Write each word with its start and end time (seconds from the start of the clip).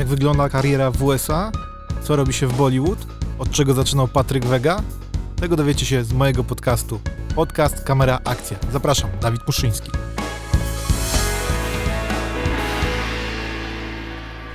Jak 0.00 0.08
wygląda 0.08 0.48
kariera 0.48 0.90
w 0.90 1.02
USA? 1.02 1.52
Co 2.02 2.16
robi 2.16 2.32
się 2.32 2.46
w 2.46 2.56
Bollywood? 2.56 2.98
Od 3.38 3.50
czego 3.50 3.74
zaczynał 3.74 4.08
Patryk 4.08 4.44
Wega? 4.44 4.82
Tego 5.36 5.56
dowiecie 5.56 5.86
się 5.86 6.04
z 6.04 6.12
mojego 6.12 6.44
podcastu. 6.44 7.00
Podcast 7.34 7.84
Kamera 7.84 8.18
Akcja. 8.24 8.58
Zapraszam, 8.72 9.10
Dawid 9.20 9.46
Muszyński. 9.46 9.90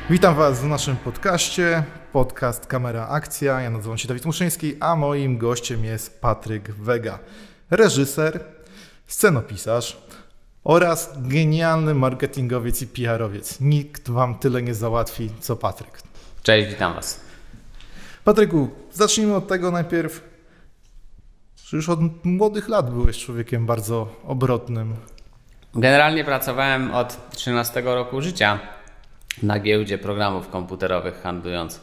Witam 0.10 0.36
Was 0.36 0.62
w 0.62 0.68
naszym 0.68 0.96
podcaście, 0.96 1.84
podcast 2.14 2.68
Kamera 2.68 3.08
Akcja. 3.08 3.62
Ja 3.62 3.70
nazywam 3.70 3.98
się 3.98 4.08
Dawid 4.08 4.26
Muszyński, 4.26 4.76
a 4.80 4.96
moim 4.96 5.38
gościem 5.38 5.86
jest 5.86 6.22
Patryk 6.22 6.72
Wega, 6.72 7.20
reżyser, 7.70 8.40
scenopisarz 9.08 9.98
oraz 10.66 11.14
genialny 11.18 11.94
marketingowiec 11.94 12.82
i 12.82 12.88
PR-owiec. 12.88 13.62
Nikt 13.62 14.10
Wam 14.10 14.36
tyle 14.36 14.62
nie 14.62 14.74
załatwi, 14.74 15.30
co 15.40 15.56
Patryk. 15.56 16.02
Cześć, 16.44 16.70
witam 16.70 16.94
Was. 16.94 17.20
Patryku, 18.24 18.70
zacznijmy 18.94 19.36
od 19.36 19.48
tego 19.48 19.72
najpierw, 19.72 20.24
że 21.66 21.78
już 21.78 21.90
od 21.90 22.00
młodych 22.26 22.70
lat 22.70 22.94
byłeś 22.94 23.26
człowiekiem 23.26 23.66
bardzo 23.66 24.22
obrotnym. 24.24 24.96
Generalnie 25.76 26.24
pracowałem 26.24 26.94
od 26.94 27.30
13 27.32 27.82
roku 27.82 28.22
życia 28.22 28.60
na 29.44 29.60
giełdzie 29.60 29.98
programów 29.98 30.50
komputerowych, 30.50 31.22
handlując 31.22 31.82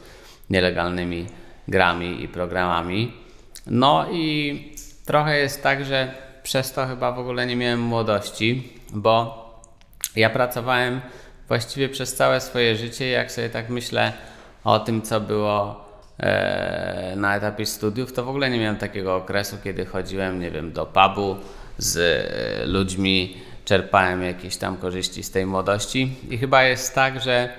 nielegalnymi 0.49 1.25
grami 1.67 2.23
i 2.23 2.27
programami. 2.27 3.13
No 3.67 4.05
i 4.11 4.57
trochę 5.05 5.39
jest 5.39 5.63
tak, 5.63 5.85
że 5.85 6.15
przez 6.43 6.73
to 6.73 6.87
chyba 6.87 7.11
w 7.11 7.19
ogóle 7.19 7.45
nie 7.45 7.55
miałem 7.55 7.79
młodości, 7.79 8.72
bo 8.93 9.43
ja 10.15 10.29
pracowałem 10.29 11.01
właściwie 11.47 11.89
przez 11.89 12.15
całe 12.15 12.41
swoje 12.41 12.75
życie. 12.75 13.09
Jak 13.09 13.31
sobie 13.31 13.49
tak 13.49 13.69
myślę 13.69 14.13
o 14.63 14.79
tym, 14.79 15.01
co 15.01 15.21
było 15.21 15.85
e, 16.19 17.13
na 17.17 17.35
etapie 17.35 17.65
studiów, 17.65 18.13
to 18.13 18.23
w 18.23 18.29
ogóle 18.29 18.49
nie 18.49 18.59
miałem 18.59 18.77
takiego 18.77 19.15
okresu, 19.15 19.57
kiedy 19.63 19.85
chodziłem, 19.85 20.39
nie 20.39 20.51
wiem, 20.51 20.71
do 20.71 20.85
pubu 20.85 21.35
z 21.77 21.97
e, 21.97 22.65
ludźmi, 22.65 23.37
czerpałem 23.65 24.23
jakieś 24.23 24.57
tam 24.57 24.77
korzyści 24.77 25.23
z 25.23 25.31
tej 25.31 25.45
młodości. 25.45 26.15
I 26.29 26.37
chyba 26.37 26.63
jest 26.63 26.95
tak, 26.95 27.21
że 27.21 27.49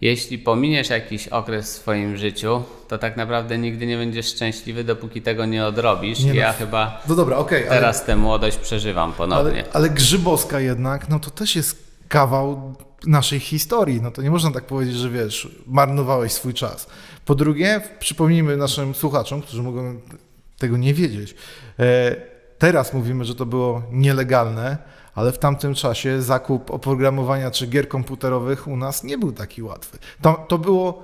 jeśli 0.00 0.38
pominiesz 0.38 0.90
jakiś 0.90 1.28
okres 1.28 1.66
w 1.66 1.80
swoim 1.80 2.16
życiu, 2.16 2.62
to 2.88 2.98
tak 2.98 3.16
naprawdę 3.16 3.58
nigdy 3.58 3.86
nie 3.86 3.96
będziesz 3.96 4.26
szczęśliwy, 4.26 4.84
dopóki 4.84 5.22
tego 5.22 5.46
nie 5.46 5.66
odrobisz. 5.66 6.20
Nie 6.20 6.32
I 6.32 6.36
ja 6.36 6.48
no, 6.48 6.58
chyba 6.58 7.02
No 7.08 7.14
dobra, 7.14 7.36
ale, 7.36 7.62
teraz 7.62 8.04
tę 8.04 8.16
młodość 8.16 8.56
przeżywam 8.56 9.12
ponownie. 9.12 9.64
ale, 9.64 9.72
ale 9.72 9.90
Grzybowska 9.90 10.60
jednak, 10.60 11.08
no 11.08 11.18
to 11.18 11.30
też 11.30 11.56
jest 11.56 11.90
kawał 12.08 12.74
naszej 13.06 13.40
historii. 13.40 14.02
No 14.02 14.10
to 14.10 14.22
nie 14.22 14.30
można 14.30 14.50
tak 14.50 14.64
powiedzieć, 14.64 14.96
że 14.96 15.10
wiesz, 15.10 15.48
marnowałeś 15.66 16.32
swój 16.32 16.54
czas. 16.54 16.86
Po 17.24 17.34
drugie, 17.34 17.80
przypomnijmy 17.98 18.56
naszym 18.56 18.94
słuchaczom, 18.94 19.42
którzy 19.42 19.62
mogą 19.62 20.00
tego 20.58 20.76
nie 20.76 20.94
wiedzieć. 20.94 21.34
E, 21.78 22.16
teraz 22.58 22.92
mówimy, 22.92 23.24
że 23.24 23.34
to 23.34 23.46
było 23.46 23.82
nielegalne, 23.92 24.78
ale 25.14 25.32
w 25.32 25.38
tamtym 25.38 25.74
czasie 25.74 26.22
zakup 26.22 26.70
oprogramowania 26.70 27.50
czy 27.50 27.66
gier 27.66 27.88
komputerowych 27.88 28.68
u 28.68 28.76
nas 28.76 29.04
nie 29.04 29.18
był 29.18 29.32
taki 29.32 29.62
łatwy. 29.62 29.98
To, 30.22 30.46
to 30.48 30.58
było 30.58 31.02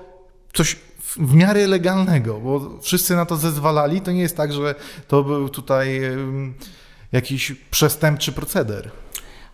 coś 0.54 0.76
w 1.16 1.34
miarę 1.34 1.66
legalnego, 1.66 2.40
bo 2.40 2.78
wszyscy 2.82 3.16
na 3.16 3.26
to 3.26 3.36
zezwalali. 3.36 4.00
To 4.00 4.12
nie 4.12 4.20
jest 4.20 4.36
tak, 4.36 4.52
że 4.52 4.74
to 5.08 5.22
był 5.22 5.48
tutaj 5.48 6.00
jakiś 7.12 7.52
przestępczy 7.70 8.32
proceder. 8.32 8.90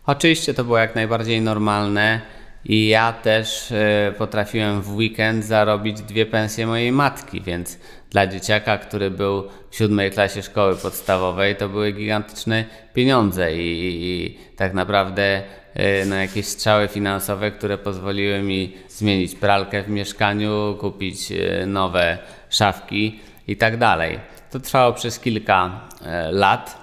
Oczywiście 0.07 0.55
to 0.55 0.65
było 0.65 0.79
jak 0.79 0.95
najbardziej 0.95 1.41
normalne 1.41 2.21
i 2.65 2.89
ja 2.89 3.13
też 3.13 3.73
e, 3.73 4.15
potrafiłem 4.19 4.83
w 4.83 4.95
weekend 4.95 5.45
zarobić 5.45 6.03
dwie 6.03 6.27
pensje 6.27 6.67
mojej 6.67 6.93
matki, 6.93 7.41
więc 7.41 7.79
dla 8.13 8.27
dzieciaka, 8.27 8.79
który 8.79 9.11
był 9.11 9.49
w 9.71 9.77
siódmej 9.77 10.11
klasie 10.11 10.43
szkoły 10.43 10.77
podstawowej, 10.77 11.57
to 11.57 11.69
były 11.69 11.93
gigantyczne 11.93 12.65
pieniądze 12.95 13.57
i, 13.57 13.61
i, 13.61 14.27
i 14.27 14.39
tak 14.57 14.75
naprawdę 14.75 15.43
e, 15.75 16.05
no, 16.05 16.17
jakieś 16.17 16.47
strzały 16.47 16.89
finansowe, 16.89 17.51
które 17.51 17.79
pozwoliły 17.79 18.43
mi 18.43 18.77
zmienić 18.89 19.35
pralkę 19.35 19.83
w 19.83 19.89
mieszkaniu, 19.89 20.77
kupić 20.81 21.33
e, 21.33 21.67
nowe 21.67 22.19
szafki 22.51 23.21
i 23.49 23.57
tak 23.57 23.77
dalej. 23.77 24.19
To 24.51 24.61
trwało 24.61 24.93
przez 24.93 25.19
kilka 25.19 25.81
e, 26.05 26.33
lat. 26.33 26.83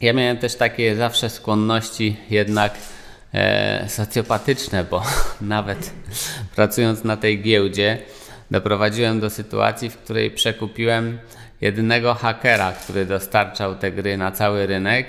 Ja 0.00 0.12
miałem 0.12 0.38
też 0.38 0.54
takie 0.54 0.96
zawsze 0.96 1.30
skłonności 1.30 2.16
jednak 2.30 2.74
e, 3.34 3.88
socjopatyczne, 3.88 4.84
bo 4.84 5.02
nawet 5.40 5.92
pracując 6.56 7.04
na 7.04 7.16
tej 7.16 7.42
giełdzie 7.42 7.98
doprowadziłem 8.50 9.20
do 9.20 9.30
sytuacji, 9.30 9.90
w 9.90 9.96
której 9.96 10.30
przekupiłem 10.30 11.18
jedynego 11.60 12.14
hakera, 12.14 12.72
który 12.72 13.06
dostarczał 13.06 13.74
te 13.74 13.92
gry 13.92 14.16
na 14.16 14.32
cały 14.32 14.66
rynek 14.66 15.06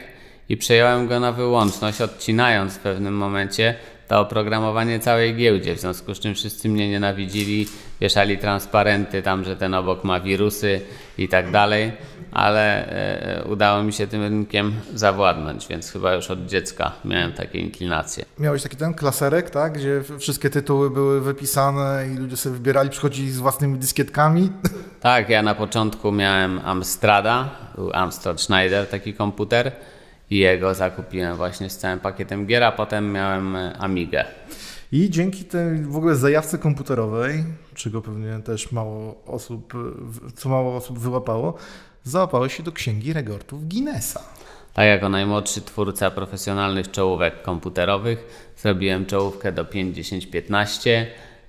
i 0.49 0.57
przejąłem 0.57 1.07
go 1.07 1.19
na 1.19 1.31
wyłączność, 1.31 2.01
odcinając 2.01 2.73
w 2.73 2.79
pewnym 2.79 3.13
momencie 3.13 3.75
to 4.07 4.19
oprogramowanie 4.19 4.99
całej 4.99 5.35
giełdzie, 5.35 5.75
w 5.75 5.79
związku 5.79 6.15
z 6.15 6.19
czym 6.19 6.35
wszyscy 6.35 6.69
mnie 6.69 6.89
nienawidzili, 6.89 7.67
wieszali 8.01 8.37
transparenty 8.37 9.21
tam, 9.21 9.43
że 9.43 9.55
ten 9.55 9.73
obok 9.73 10.03
ma 10.03 10.19
wirusy 10.19 10.81
i 11.17 11.27
tak 11.29 11.51
dalej, 11.51 11.91
ale 12.31 12.89
e, 12.89 13.43
udało 13.43 13.83
mi 13.83 13.93
się 13.93 14.07
tym 14.07 14.21
rynkiem 14.21 14.73
zawładnąć, 14.93 15.67
więc 15.67 15.91
chyba 15.91 16.13
już 16.13 16.31
od 16.31 16.45
dziecka 16.45 16.91
miałem 17.05 17.33
takie 17.33 17.59
inklinacje. 17.59 18.25
Miałeś 18.39 18.63
taki 18.63 18.75
ten 18.75 18.93
klaserek, 18.93 19.49
tak, 19.49 19.73
gdzie 19.73 20.01
wszystkie 20.19 20.49
tytuły 20.49 20.89
były 20.89 21.21
wypisane 21.21 22.05
i 22.13 22.17
ludzie 22.17 22.37
sobie 22.37 22.55
wybierali, 22.55 22.89
przychodzili 22.89 23.31
z 23.31 23.39
własnymi 23.39 23.79
dyskietkami. 23.79 24.49
Tak, 24.99 25.29
ja 25.29 25.41
na 25.41 25.55
początku 25.55 26.11
miałem 26.11 26.59
Amstrada, 26.65 27.49
był 27.75 27.91
Amstrad 27.93 28.41
Schneider, 28.41 28.87
taki 28.87 29.13
komputer 29.13 29.71
i 30.29 30.37
jego 30.37 30.73
zakupiłem 30.73 31.37
właśnie 31.37 31.69
z 31.69 31.77
całym 31.77 31.99
pakietem 31.99 32.45
gier, 32.45 32.63
a 32.63 32.71
potem 32.71 33.11
miałem 33.11 33.55
e, 33.55 33.77
Amigę. 33.77 34.25
I 34.91 35.09
dzięki 35.09 35.43
tej 35.45 35.81
w 35.81 35.97
ogóle 35.97 36.15
zajawce 36.15 36.57
komputerowej, 36.57 37.43
czego 37.73 38.01
pewnie 38.01 38.39
też 38.39 38.71
mało 38.71 39.23
osób, 39.25 39.73
co 40.35 40.49
mało 40.49 40.75
osób 40.75 40.99
wyłapało, 40.99 41.57
załapałeś 42.03 42.57
się 42.57 42.63
do 42.63 42.71
księgi 42.71 43.13
rekordów 43.13 43.69
Guinnessa. 43.69 44.21
Tak 44.73 44.85
jako 44.85 45.09
najmłodszy 45.09 45.61
twórca 45.61 46.11
profesjonalnych 46.11 46.91
czołówek 46.91 47.41
komputerowych 47.41 48.51
zrobiłem 48.57 49.05
czołówkę 49.05 49.51
do 49.51 49.63
5-10-15. 49.63 51.05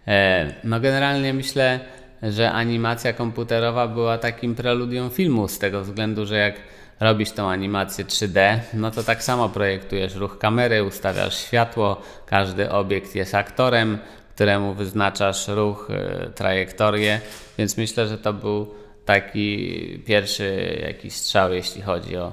E, 0.06 0.54
No 0.64 0.80
generalnie 0.80 1.34
myślę, 1.34 1.80
że 2.22 2.52
animacja 2.52 3.12
komputerowa 3.12 3.88
była 3.88 4.18
takim 4.18 4.54
preludium 4.54 5.10
filmu 5.10 5.48
z 5.48 5.58
tego 5.58 5.84
względu, 5.84 6.26
że 6.26 6.36
jak 6.36 6.54
robisz 7.00 7.30
tą 7.30 7.50
animację 7.50 8.04
3D, 8.04 8.58
no 8.74 8.90
to 8.90 9.02
tak 9.02 9.22
samo 9.24 9.48
projektujesz 9.48 10.14
ruch 10.14 10.38
kamery, 10.38 10.84
ustawiasz 10.84 11.38
światło, 11.38 12.02
każdy 12.26 12.70
obiekt 12.70 13.14
jest 13.14 13.34
aktorem, 13.34 13.98
któremu 14.34 14.74
wyznaczasz 14.74 15.48
ruch, 15.48 15.88
e, 15.90 16.30
trajektorię, 16.30 17.20
więc 17.58 17.76
myślę, 17.76 18.08
że 18.08 18.18
to 18.18 18.32
był 18.32 18.74
taki 19.04 20.02
pierwszy 20.06 20.78
jakiś 20.82 21.14
strzał, 21.14 21.52
jeśli 21.52 21.82
chodzi 21.82 22.16
o 22.16 22.32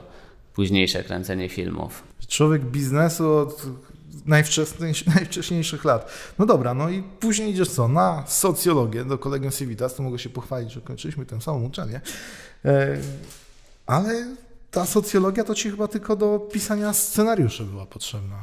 późniejsze 0.53 1.03
kręcenie 1.03 1.49
filmów. 1.49 2.03
Człowiek 2.27 2.61
biznesu 2.61 3.37
od 3.37 3.65
najwcześniejszych, 4.25 5.07
najwcześniejszych 5.15 5.85
lat. 5.85 6.11
No 6.39 6.45
dobra, 6.45 6.73
no 6.73 6.89
i 6.89 7.03
później 7.03 7.51
idziesz 7.51 7.69
co? 7.69 7.87
Na 7.87 8.23
socjologię 8.27 9.05
do 9.05 9.17
Kolegium 9.17 9.51
Civitas, 9.51 9.95
to 9.95 10.03
mogę 10.03 10.19
się 10.19 10.29
pochwalić, 10.29 10.71
że 10.71 10.81
kończyliśmy 10.81 11.25
tę 11.25 11.41
samą 11.41 11.63
uczelnię. 11.63 12.01
E, 12.65 12.97
ale 13.85 14.25
ta 14.75 14.85
socjologia 14.85 15.43
to 15.43 15.55
ci 15.55 15.71
chyba 15.71 15.87
tylko 15.87 16.15
do 16.15 16.39
pisania 16.39 16.93
scenariuszy 16.93 17.63
była 17.63 17.85
potrzebna. 17.85 18.35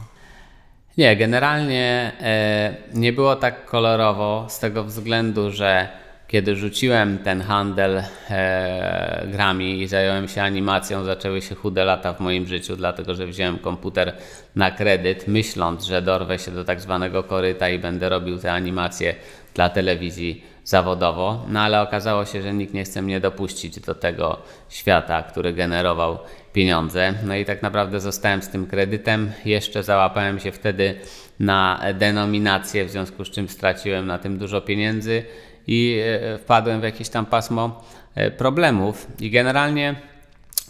Nie, 0.99 1.17
generalnie 1.17 2.13
e, 2.21 2.75
nie 2.95 3.13
było 3.13 3.37
tak 3.37 3.67
kolorowo 3.67 4.47
z 4.49 4.59
tego 4.59 4.85
względu, 4.85 5.51
że 5.51 5.89
kiedy 6.29 6.57
rzuciłem 6.57 7.19
ten 7.19 7.41
handel 7.41 8.03
e, 8.31 9.27
grami 9.33 9.83
i 9.83 9.89
zająłem 9.89 10.29
się 10.29 10.43
animacją, 10.43 11.05
zaczęły 11.05 11.43
się 11.43 11.55
chude 11.55 11.85
lata 11.85 12.13
w 12.13 12.21
moim 12.21 12.47
życiu, 12.47 12.77
dlatego 12.77 13.15
że 13.15 13.27
wziąłem 13.27 13.59
komputer 13.59 14.17
na 14.57 14.71
kredyt, 14.71 15.29
myśląc, 15.29 15.85
że 15.85 16.03
dorwę 16.03 16.39
się 16.39 16.51
do 16.51 16.65
tak 16.65 16.81
zwanego 16.81 17.23
koryta 17.23 17.69
i 17.69 17.79
będę 17.79 18.09
robił 18.09 18.39
te 18.39 18.53
animacje 18.53 19.15
dla 19.55 19.69
telewizji 19.69 20.52
zawodowo, 20.73 21.45
no 21.49 21.61
ale 21.61 21.81
okazało 21.81 22.25
się, 22.25 22.43
że 22.43 22.55
nikt 22.55 22.75
nie 22.75 22.85
chce 22.85 23.03
mnie 23.03 23.21
dopuścić 23.21 23.81
do 23.81 23.95
tego 23.95 24.39
świata, 24.69 25.23
który 25.23 25.53
generował 25.53 26.19
pieniądze. 26.53 27.15
No 27.25 27.35
i 27.35 27.45
tak 27.45 27.63
naprawdę 27.63 28.01
zostałem 28.01 28.43
z 28.43 28.49
tym 28.49 28.67
kredytem. 28.67 29.33
Jeszcze 29.45 29.83
załapałem 29.83 30.41
się 30.41 30.53
wtedy 30.53 30.95
na 31.41 31.81
denominację, 31.95 32.85
w 32.85 32.91
związku 32.91 33.25
z 33.25 33.31
czym 33.31 33.49
straciłem 33.49 34.07
na 34.07 34.19
tym 34.19 34.39
dużo 34.39 34.61
pieniędzy 34.61 35.25
i 35.67 36.01
e, 36.05 36.39
wpadłem 36.39 36.81
w 36.81 36.85
jakieś 36.85 37.09
tam 37.09 37.27
pasmo 37.27 37.85
e, 38.15 38.31
problemów. 38.31 39.07
I 39.21 39.31
generalnie 39.31 39.95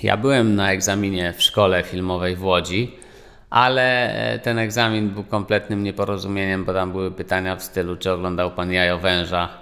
ja 0.02 0.16
byłem 0.16 0.54
na 0.54 0.72
egzaminie 0.72 1.32
w 1.36 1.42
szkole 1.42 1.82
filmowej 1.82 2.36
w 2.36 2.44
Łodzi, 2.44 2.96
ale 3.50 4.14
e, 4.14 4.38
ten 4.38 4.58
egzamin 4.58 5.10
był 5.10 5.24
kompletnym 5.24 5.82
nieporozumieniem, 5.82 6.64
bo 6.64 6.72
tam 6.74 6.92
były 6.92 7.10
pytania 7.10 7.56
w 7.56 7.62
stylu, 7.62 7.96
czy 7.96 8.12
oglądał 8.12 8.50
pan 8.50 8.72
Jajo 8.72 8.98
Węża. 8.98 9.61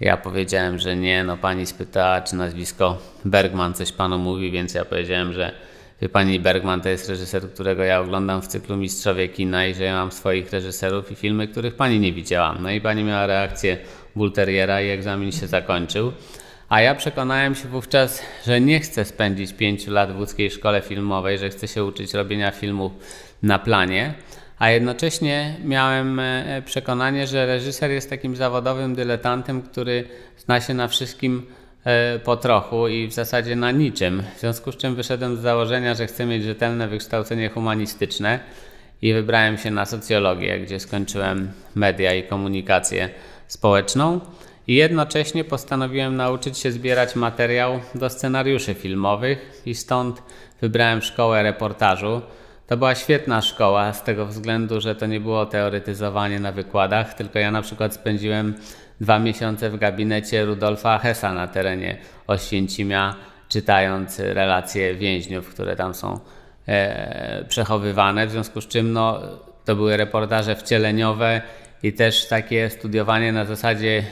Ja 0.00 0.16
powiedziałem, 0.16 0.78
że 0.78 0.96
nie, 0.96 1.24
no 1.24 1.36
pani 1.36 1.66
spytała, 1.66 2.20
czy 2.20 2.36
nazwisko 2.36 2.98
Bergman 3.24 3.74
coś 3.74 3.92
panu 3.92 4.18
mówi, 4.18 4.50
więc 4.50 4.74
ja 4.74 4.84
powiedziałem, 4.84 5.32
że 5.32 5.52
wie 6.02 6.08
pani, 6.08 6.40
Bergman 6.40 6.80
to 6.80 6.88
jest 6.88 7.08
reżyser, 7.08 7.52
którego 7.52 7.82
ja 7.82 8.00
oglądam 8.00 8.42
w 8.42 8.46
cyklu 8.46 8.76
Mistrzowie 8.76 9.28
Kina 9.28 9.66
i 9.66 9.74
że 9.74 9.84
ja 9.84 9.94
mam 9.94 10.12
swoich 10.12 10.50
reżyserów 10.50 11.12
i 11.12 11.14
filmy, 11.14 11.48
których 11.48 11.74
pani 11.74 12.00
nie 12.00 12.12
widziała. 12.12 12.56
No 12.60 12.70
i 12.70 12.80
pani 12.80 13.04
miała 13.04 13.26
reakcję 13.26 13.78
bulteriera 14.16 14.82
i 14.82 14.88
egzamin 14.88 15.32
się 15.32 15.46
zakończył. 15.46 16.12
A 16.68 16.80
ja 16.80 16.94
przekonałem 16.94 17.54
się 17.54 17.68
wówczas, 17.68 18.22
że 18.46 18.60
nie 18.60 18.80
chcę 18.80 19.04
spędzić 19.04 19.52
pięciu 19.52 19.90
lat 19.90 20.12
w 20.12 20.18
łódzkiej 20.18 20.50
szkole 20.50 20.80
filmowej, 20.80 21.38
że 21.38 21.50
chcę 21.50 21.68
się 21.68 21.84
uczyć 21.84 22.14
robienia 22.14 22.50
filmów 22.50 22.92
na 23.42 23.58
planie, 23.58 24.14
a 24.58 24.70
jednocześnie 24.70 25.56
miałem 25.64 26.20
e, 26.20 26.62
przekonanie, 26.64 27.26
że 27.26 27.46
reżyser 27.46 27.90
jest 27.90 28.10
takim 28.10 28.36
zawodowym 28.36 28.94
dyletantem, 28.94 29.62
który 29.62 30.04
zna 30.36 30.60
się 30.60 30.74
na 30.74 30.88
wszystkim 30.88 31.46
e, 31.84 32.18
po 32.18 32.36
trochu 32.36 32.88
i 32.88 33.06
w 33.06 33.12
zasadzie 33.12 33.56
na 33.56 33.70
niczym. 33.70 34.22
W 34.36 34.40
związku 34.40 34.72
z 34.72 34.76
czym 34.76 34.94
wyszedłem 34.94 35.36
z 35.36 35.40
założenia, 35.40 35.94
że 35.94 36.06
chcę 36.06 36.26
mieć 36.26 36.42
rzetelne 36.44 36.88
wykształcenie 36.88 37.48
humanistyczne 37.48 38.40
i 39.02 39.14
wybrałem 39.14 39.58
się 39.58 39.70
na 39.70 39.84
socjologię, 39.84 40.60
gdzie 40.60 40.80
skończyłem 40.80 41.52
media 41.74 42.14
i 42.14 42.22
komunikację 42.22 43.08
społeczną 43.46 44.20
i 44.66 44.74
jednocześnie 44.74 45.44
postanowiłem 45.44 46.16
nauczyć 46.16 46.58
się 46.58 46.72
zbierać 46.72 47.16
materiał 47.16 47.80
do 47.94 48.10
scenariuszy 48.10 48.74
filmowych 48.74 49.62
i 49.66 49.74
stąd 49.74 50.22
wybrałem 50.60 51.02
szkołę 51.02 51.42
reportażu. 51.42 52.22
To 52.68 52.76
była 52.76 52.94
świetna 52.94 53.42
szkoła 53.42 53.92
z 53.92 54.02
tego 54.02 54.26
względu, 54.26 54.80
że 54.80 54.94
to 54.94 55.06
nie 55.06 55.20
było 55.20 55.46
teoretyzowanie 55.46 56.40
na 56.40 56.52
wykładach, 56.52 57.14
tylko 57.14 57.38
ja 57.38 57.50
na 57.50 57.62
przykład 57.62 57.94
spędziłem 57.94 58.54
dwa 59.00 59.18
miesiące 59.18 59.70
w 59.70 59.78
gabinecie 59.78 60.44
Rudolfa 60.44 60.98
Hessa 60.98 61.32
na 61.32 61.46
terenie 61.46 61.96
Oświęcimia, 62.26 63.14
czytając 63.48 64.18
relacje 64.18 64.94
więźniów, 64.94 65.48
które 65.48 65.76
tam 65.76 65.94
są 65.94 66.20
e, 66.68 67.44
przechowywane, 67.48 68.26
w 68.26 68.30
związku 68.30 68.60
z 68.60 68.68
czym 68.68 68.92
no, 68.92 69.20
to 69.64 69.76
były 69.76 69.96
reportaże 69.96 70.56
wcieleniowe 70.56 71.42
i 71.82 71.92
też 71.92 72.28
takie 72.28 72.70
studiowanie 72.70 73.32
na 73.32 73.44
zasadzie 73.44 74.04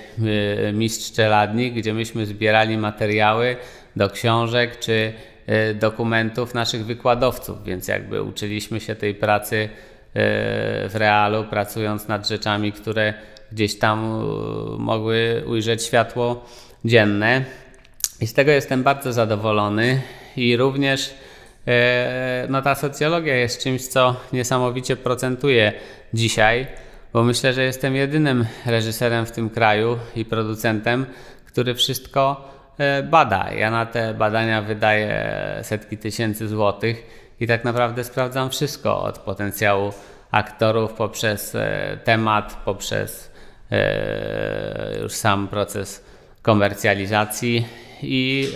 y, 0.69 0.73
mistrz 0.73 1.13
czeladnik, 1.13 1.75
gdzie 1.75 1.95
myśmy 1.95 2.27
zbierali 2.27 2.79
materiały 2.79 3.57
do 3.97 4.11
książek 4.11 4.79
czy 4.79 5.13
dokumentów 5.75 6.55
naszych 6.55 6.87
wykładowców, 6.87 7.65
więc 7.65 7.89
jakby 7.89 8.23
uczyliśmy 8.23 8.81
się 8.81 8.95
tej 8.95 9.15
pracy 9.15 9.57
y, 9.57 9.69
w 10.89 10.93
realu, 10.95 11.45
pracując 11.45 12.09
nad 12.09 12.29
rzeczami, 12.29 12.73
które 12.73 13.15
gdzieś 13.53 13.79
tam 13.79 14.25
mogły 14.79 15.45
ujrzeć 15.47 15.85
światło 15.85 16.45
dzienne. 16.85 17.45
I 18.21 18.27
z 18.27 18.35
tego 18.35 18.53
jestem 18.53 18.83
bardzo 18.83 19.13
zadowolony 19.13 20.03
i 20.37 20.57
również 20.57 21.15
no 22.49 22.63
ta 22.63 22.75
socjologia 22.75 23.37
jest 23.37 23.63
czymś, 23.63 23.87
co 23.87 24.17
niesamowicie 24.33 24.97
procentuje 24.97 25.73
dzisiaj 26.15 26.67
bo 27.17 27.23
myślę, 27.25 27.53
że 27.53 27.63
jestem 27.63 27.97
jedynym 27.97 28.47
reżyserem 28.67 29.27
w 29.27 29.33
tym 29.33 29.51
kraju 29.51 29.99
i 30.17 30.25
producentem, 30.25 31.07
który 31.47 31.75
wszystko 31.75 32.51
e, 32.55 32.56
bada. 33.05 33.53
Ja 33.53 33.71
na 33.71 33.87
te 33.87 34.15
badania 34.15 34.63
wydaję 34.63 35.31
setki 35.63 35.99
tysięcy 35.99 36.49
złotych 36.49 37.07
i 37.41 37.47
tak 37.47 37.65
naprawdę 37.65 38.05
sprawdzam 38.05 38.51
wszystko 38.51 39.03
od 39.03 39.19
potencjału 39.19 39.93
aktorów 40.31 40.93
poprzez 40.93 41.55
e, 41.55 41.99
temat, 42.05 42.57
poprzez 42.65 43.31
e, 43.71 44.99
już 45.03 45.13
sam 45.13 45.49
proces 45.49 46.05
komercjalizacji 46.43 47.67
i 48.03 48.53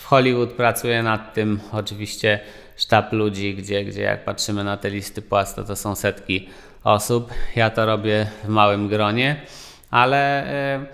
w 0.00 0.04
Hollywood 0.04 0.52
pracuję 0.52 1.02
nad 1.02 1.34
tym 1.34 1.60
oczywiście 1.72 2.40
sztab 2.76 3.12
ludzi, 3.12 3.54
gdzie, 3.54 3.84
gdzie 3.84 4.02
jak 4.02 4.24
patrzymy 4.24 4.64
na 4.64 4.76
te 4.76 4.90
listy 4.90 5.22
płac, 5.22 5.54
to 5.54 5.64
to 5.64 5.76
są 5.76 5.94
setki 5.94 6.48
osób. 6.84 7.32
Ja 7.56 7.70
to 7.70 7.86
robię 7.86 8.26
w 8.44 8.48
małym 8.48 8.88
gronie, 8.88 9.36
ale 9.90 10.46
e, 10.46 10.86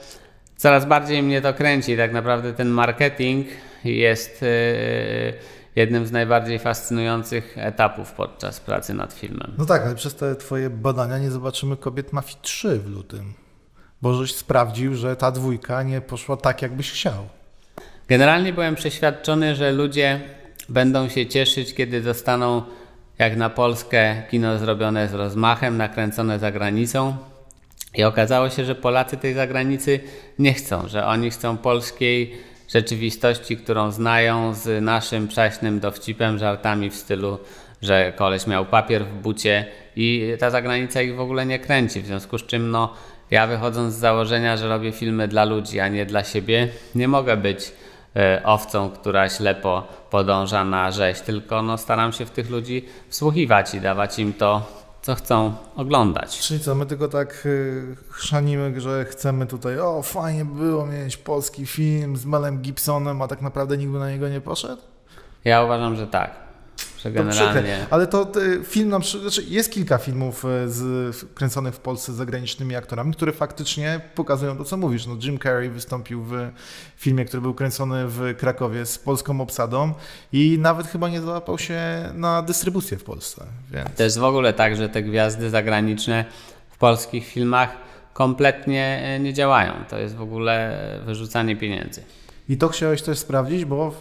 coraz 0.57 0.87
bardziej 0.87 1.23
mnie 1.23 1.41
to 1.41 1.55
kręci. 1.55 1.97
Tak 1.97 2.13
naprawdę 2.13 2.53
ten 2.53 2.69
marketing 2.69 3.47
jest 3.85 4.43
e, 4.43 4.47
jednym 5.77 6.07
z 6.07 6.13
najbardziej 6.13 6.59
fascynujących 6.59 7.59
etapów 7.59 8.13
podczas 8.13 8.61
pracy 8.61 8.95
nad 8.95 9.13
filmem. 9.13 9.55
No 9.59 9.67
tak, 9.67 9.83
ale 9.83 9.95
przez 9.95 10.15
te 10.15 10.37
twoje 10.37 10.71
badania 10.71 11.19
nie 11.19 11.31
zobaczymy 11.31 11.77
Kobiet 11.77 12.13
Mafii 12.13 12.39
3 12.43 12.79
w 12.79 12.91
lutym. 12.91 13.35
Bo 14.03 14.15
żeś 14.15 14.35
sprawdził, 14.35 14.95
że 14.95 15.17
ta 15.17 15.31
dwójka 15.31 15.83
nie 15.83 16.01
poszła 16.01 16.37
tak, 16.37 16.63
jakbyś 16.63 16.93
chciał. 16.93 17.29
Generalnie 18.09 18.53
byłem 18.53 18.75
przeświadczony, 18.75 19.55
że 19.55 19.73
ludzie 19.73 20.21
będą 20.69 21.09
się 21.09 21.27
cieszyć, 21.27 21.75
kiedy 21.75 22.01
dostaną 22.01 22.63
jak 23.19 23.37
na 23.37 23.51
Polskę 23.51 24.23
kino 24.31 24.59
zrobione 24.59 25.09
z 25.09 25.15
rozmachem, 25.15 25.77
nakręcone 25.77 26.39
za 26.39 26.53
granicą. 26.53 27.17
I 27.95 28.05
okazało 28.05 28.51
się, 28.51 28.65
że 28.65 28.75
Polacy 28.75 29.17
tej 29.17 29.35
zagranicy 29.35 30.01
nie 30.39 30.55
chcą, 30.55 30.89
że 30.89 31.07
oni 31.07 31.31
chcą 31.31 31.57
polskiej 31.57 32.35
rzeczywistości, 32.69 33.57
którą 33.57 33.91
znają 33.91 34.55
z 34.55 34.85
naszym 34.85 35.29
prześnym 35.29 35.81
dowcipem, 35.81 36.39
żartami 36.39 36.91
w 36.91 36.95
stylu, 36.95 37.39
że 37.83 38.13
koleś 38.17 38.47
miał 38.47 38.65
papier 38.65 39.05
w 39.05 39.15
bucie 39.15 39.67
i 39.97 40.33
ta 40.39 40.51
zagranica 40.51 41.03
ich 41.03 41.17
w 41.17 41.21
ogóle 41.21 41.47
nie 41.47 41.59
kręci. 41.59 42.01
W 42.01 42.07
związku 42.07 42.39
z 42.39 42.47
czym 42.47 42.71
no, 42.71 42.95
ja 43.31 43.47
wychodząc 43.47 43.95
z 43.95 43.99
założenia, 43.99 44.57
że 44.57 44.69
robię 44.69 44.93
filmy 44.93 45.29
dla 45.29 45.45
ludzi, 45.45 45.81
a 45.81 45.89
nie 45.89 46.07
dla 46.07 46.25
siebie, 46.25 46.69
nie 46.95 47.09
mogę 47.09 47.37
być 47.37 47.73
E, 48.17 48.41
owcą, 48.45 48.91
która 48.91 49.29
ślepo 49.29 49.83
podąża 50.11 50.65
na 50.65 50.91
rzeź, 50.91 51.21
tylko 51.21 51.63
no, 51.63 51.79
staram 51.79 52.13
się 52.13 52.27
w 52.27 52.31
tych 52.31 52.51
ludzi 52.51 52.85
wsłuchiwać 53.09 53.75
i 53.75 53.81
dawać 53.81 54.19
im 54.19 54.33
to, 54.33 54.84
co 55.05 55.15
chcą 55.15 55.55
oglądać. 55.77 56.39
Czyli 56.39 56.61
co, 56.61 56.75
my 56.75 56.87
tylko 56.87 57.09
tak 57.09 57.47
y, 57.47 57.97
chrzanimy, 58.09 58.81
że 58.81 59.05
chcemy 59.05 59.47
tutaj, 59.47 59.79
o 59.79 60.03
fajnie 60.03 60.45
było 60.45 60.87
mieć 60.87 61.17
polski 61.17 61.67
film 61.67 62.17
z 62.17 62.25
Melem 62.25 62.59
Gibsonem, 62.59 63.23
a 63.23 63.29
tak 63.29 63.43
naprawdę 63.43 63.77
nikt 63.77 63.93
by 63.93 63.99
na 63.99 64.11
niego 64.11 64.29
nie 64.29 64.41
poszedł? 64.41 64.83
Ja 65.45 65.65
uważam, 65.65 65.97
że 65.97 66.07
tak 66.07 66.44
generalnie... 67.11 67.87
To 67.89 67.95
ale 67.95 68.07
to 68.07 68.33
film 68.65 68.89
na 68.89 69.01
przykład, 69.01 69.33
znaczy 69.33 69.51
jest 69.51 69.73
kilka 69.73 69.99
filmów 69.99 70.45
e, 70.45 70.69
z, 70.69 71.17
kręconych 71.35 71.75
w 71.75 71.79
Polsce 71.79 72.13
z 72.13 72.17
zagranicznymi 72.17 72.77
aktorami, 72.77 73.13
które 73.13 73.33
faktycznie 73.33 74.01
pokazują 74.15 74.57
to, 74.57 74.65
co 74.65 74.77
mówisz. 74.77 75.07
No, 75.07 75.17
Jim 75.23 75.39
Carrey 75.39 75.71
wystąpił 75.71 76.23
w 76.23 76.51
filmie, 76.97 77.25
który 77.25 77.41
był 77.41 77.55
kręcony 77.55 78.05
w 78.09 78.35
Krakowie 78.39 78.87
z 78.87 78.99
polską 78.99 79.41
obsadą 79.41 79.93
i 80.33 80.59
nawet 80.61 80.87
chyba 80.87 81.09
nie 81.09 81.21
załapał 81.21 81.59
się 81.59 81.81
na 82.15 82.43
dystrybucję 82.43 82.99
w 82.99 83.05
Polsce. 83.05 83.47
Więc... 83.71 83.89
To 83.97 84.03
jest 84.03 84.19
w 84.19 84.25
ogóle 84.25 84.53
tak, 84.53 84.77
że 84.77 84.89
te 84.89 85.03
gwiazdy 85.03 85.51
zagraniczne 85.51 86.25
w 86.71 86.79
polskich 86.79 87.27
filmach 87.27 87.77
kompletnie 88.13 89.01
e, 89.03 89.21
nie 89.21 89.35
działają. 89.35 89.73
To 89.89 89.99
jest 89.99 90.17
w 90.17 90.23
ogóle 90.23 90.79
wyrzucanie 91.07 91.57
pieniędzy. 91.57 92.03
I 92.49 92.57
to 92.57 92.69
chciałeś 92.69 93.03
też 93.03 93.19
sprawdzić, 93.19 93.65
bo 93.65 93.93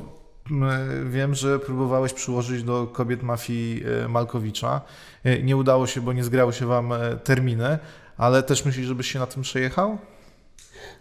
Wiem, 1.06 1.36
że 1.36 1.60
próbowałeś 1.60 2.14
przyłożyć 2.14 2.64
do 2.64 2.88
kobiet 2.88 3.24
mafii 3.24 3.84
e, 4.04 4.08
Malkowicza. 4.08 4.82
E, 5.24 5.44
nie 5.44 5.58
udało 5.58 5.88
się, 5.88 6.02
bo 6.02 6.14
nie 6.14 6.24
zgrały 6.24 6.54
się 6.54 6.66
wam 6.66 6.94
e, 6.94 7.16
terminy, 7.24 7.80
ale 8.18 8.44
też 8.44 8.66
myślisz, 8.66 8.88
żebyś 8.88 9.12
się 9.12 9.20
na 9.20 9.26
tym 9.26 9.44
przejechał? 9.44 9.98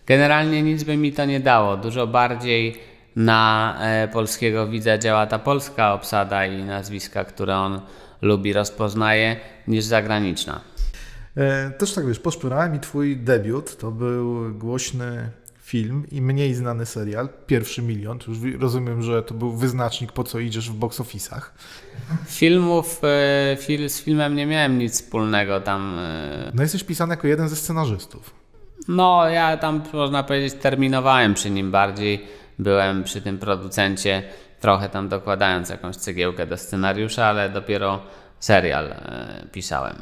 Generalnie 0.06 0.62
nic 0.62 0.84
by 0.84 0.96
mi 0.96 1.12
to 1.12 1.24
nie 1.24 1.40
dało. 1.40 1.76
Dużo 1.76 2.06
bardziej 2.06 2.80
na 3.16 3.78
polskiego 4.12 4.66
widza 4.66 4.98
działa 4.98 5.26
ta 5.26 5.38
polska 5.38 5.94
obsada 5.94 6.46
i 6.46 6.64
nazwiska, 6.64 7.24
które 7.24 7.56
on 7.56 7.80
lubi, 8.22 8.52
rozpoznaje, 8.52 9.36
niż 9.68 9.84
zagraniczna. 9.84 10.60
Też 11.78 11.94
tak 11.94 12.06
wiesz, 12.06 12.18
poszperałem 12.18 12.74
i 12.74 12.80
twój 12.80 13.16
debiut 13.16 13.76
to 13.76 13.90
był 13.90 14.54
głośny 14.54 15.30
film 15.72 16.06
i 16.10 16.22
mniej 16.22 16.54
znany 16.54 16.86
serial, 16.86 17.28
pierwszy 17.46 17.82
milion, 17.82 18.18
to 18.18 18.30
już 18.30 18.60
rozumiem, 18.60 19.02
że 19.02 19.22
to 19.22 19.34
był 19.34 19.52
wyznacznik, 19.52 20.12
po 20.12 20.24
co 20.24 20.38
idziesz 20.38 20.70
w 20.70 20.74
box 20.74 21.00
office'ach. 21.00 21.40
Filmów, 22.26 23.00
e, 23.04 23.56
fil, 23.60 23.90
z 23.90 24.02
filmem 24.02 24.36
nie 24.36 24.46
miałem 24.46 24.78
nic 24.78 24.92
wspólnego 24.92 25.60
tam. 25.60 25.98
E... 25.98 26.52
No 26.54 26.62
jesteś 26.62 26.84
pisany 26.84 27.12
jako 27.12 27.28
jeden 27.28 27.48
ze 27.48 27.56
scenarzystów. 27.56 28.34
No, 28.88 29.28
ja 29.28 29.56
tam, 29.56 29.82
można 29.92 30.22
powiedzieć, 30.22 30.54
terminowałem 30.60 31.34
przy 31.34 31.50
nim 31.50 31.70
bardziej. 31.70 32.24
Byłem 32.58 33.04
przy 33.04 33.22
tym 33.22 33.38
producencie, 33.38 34.22
trochę 34.60 34.88
tam 34.88 35.08
dokładając 35.08 35.68
jakąś 35.68 35.96
cegiełkę 35.96 36.46
do 36.46 36.56
scenariusza, 36.56 37.26
ale 37.26 37.50
dopiero 37.50 38.02
serial 38.40 38.86
e, 38.86 39.46
pisałem. 39.52 39.96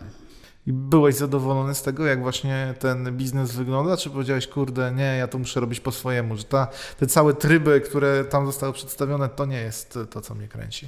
I 0.70 0.72
byłeś 0.72 1.14
zadowolony 1.14 1.74
z 1.74 1.82
tego, 1.82 2.06
jak 2.06 2.22
właśnie 2.22 2.74
ten 2.78 3.16
biznes 3.16 3.52
wygląda? 3.52 3.96
Czy 3.96 4.10
powiedziałeś, 4.10 4.46
kurde, 4.46 4.92
nie, 4.92 5.16
ja 5.18 5.28
to 5.28 5.38
muszę 5.38 5.60
robić 5.60 5.80
po 5.80 5.92
swojemu, 5.92 6.36
że 6.36 6.44
ta, 6.44 6.68
te 6.98 7.06
całe 7.06 7.34
tryby, 7.34 7.80
które 7.80 8.24
tam 8.24 8.46
zostały 8.46 8.72
przedstawione, 8.72 9.28
to 9.28 9.46
nie 9.46 9.56
jest 9.60 9.98
to, 10.10 10.20
co 10.20 10.34
mnie 10.34 10.48
kręci? 10.48 10.86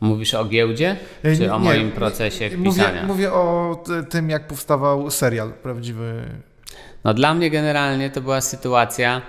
Mówisz 0.00 0.34
o 0.34 0.44
giełdzie, 0.44 0.96
E, 1.22 1.36
czy 1.36 1.40
nie, 1.42 1.54
o 1.54 1.58
moim 1.58 1.92
procesie 1.92 2.50
Mówię, 2.56 2.70
pisania? 2.70 3.06
mówię 3.06 3.32
o 3.32 3.76
t- 3.86 4.02
tym, 4.02 4.30
jak 4.30 4.46
powstawał 4.46 5.10
serial 5.10 5.52
prawdziwy. 5.52 6.22
No 7.04 7.14
dla 7.14 7.34
mnie 7.34 7.50
generalnie 7.50 8.10
to 8.10 8.20
była 8.20 8.40
sytuacja. 8.40 9.22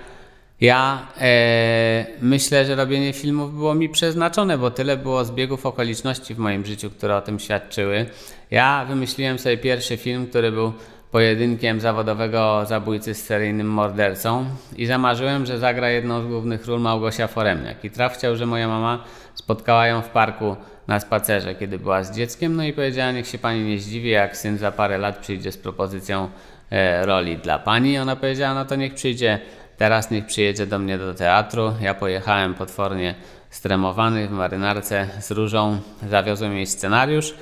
Ja 0.60 1.06
e, 1.20 2.06
myślę, 2.20 2.64
że 2.64 2.74
robienie 2.74 3.12
filmów 3.12 3.54
było 3.54 3.74
mi 3.74 3.88
przeznaczone, 3.88 4.58
bo 4.58 4.70
tyle 4.70 4.96
było 4.96 5.24
zbiegów 5.24 5.66
okoliczności 5.66 6.34
w 6.34 6.38
moim 6.38 6.66
życiu, 6.66 6.90
które 6.90 7.16
o 7.16 7.20
tym 7.20 7.38
świadczyły. 7.38 8.06
Ja 8.50 8.84
wymyśliłem 8.88 9.38
sobie 9.38 9.58
pierwszy 9.58 9.96
film, 9.96 10.26
który 10.26 10.52
był 10.52 10.72
pojedynkiem 11.10 11.80
zawodowego 11.80 12.66
zabójcy 12.66 13.14
z 13.14 13.24
seryjnym 13.24 13.66
mordercą 13.66 14.44
i 14.76 14.86
zamarzyłem, 14.86 15.46
że 15.46 15.58
zagra 15.58 15.90
jedną 15.90 16.22
z 16.22 16.26
głównych 16.26 16.66
ról 16.66 16.80
Małgosia 16.80 17.26
Foremniak. 17.26 17.84
I 17.84 17.90
traf 17.90 18.14
chciał, 18.14 18.36
że 18.36 18.46
moja 18.46 18.68
mama 18.68 19.04
spotkała 19.34 19.86
ją 19.86 20.02
w 20.02 20.08
parku 20.08 20.56
na 20.88 21.00
spacerze, 21.00 21.54
kiedy 21.54 21.78
była 21.78 22.04
z 22.04 22.16
dzieckiem, 22.16 22.56
no 22.56 22.64
i 22.64 22.72
powiedziała, 22.72 23.12
niech 23.12 23.26
się 23.26 23.38
pani 23.38 23.62
nie 23.62 23.78
zdziwi, 23.78 24.10
jak 24.10 24.36
syn 24.36 24.58
za 24.58 24.72
parę 24.72 24.98
lat 24.98 25.18
przyjdzie 25.18 25.52
z 25.52 25.56
propozycją 25.56 26.28
e, 26.70 27.06
roli 27.06 27.36
dla 27.36 27.58
pani. 27.58 27.98
Ona 27.98 28.16
powiedziała, 28.16 28.54
no 28.54 28.64
to 28.64 28.76
niech 28.76 28.94
przyjdzie 28.94 29.38
teraz, 29.80 30.10
niech 30.10 30.26
przyjedzie 30.26 30.66
do 30.66 30.78
mnie 30.78 30.98
do 30.98 31.14
teatru. 31.14 31.72
Ja 31.80 31.94
pojechałem 31.94 32.54
potwornie 32.54 33.14
stremowany 33.50 34.28
w 34.28 34.30
marynarce 34.30 35.08
z 35.20 35.30
różą, 35.30 35.80
zawiozłem 36.08 36.56
jej 36.56 36.66
scenariusz. 36.66 37.34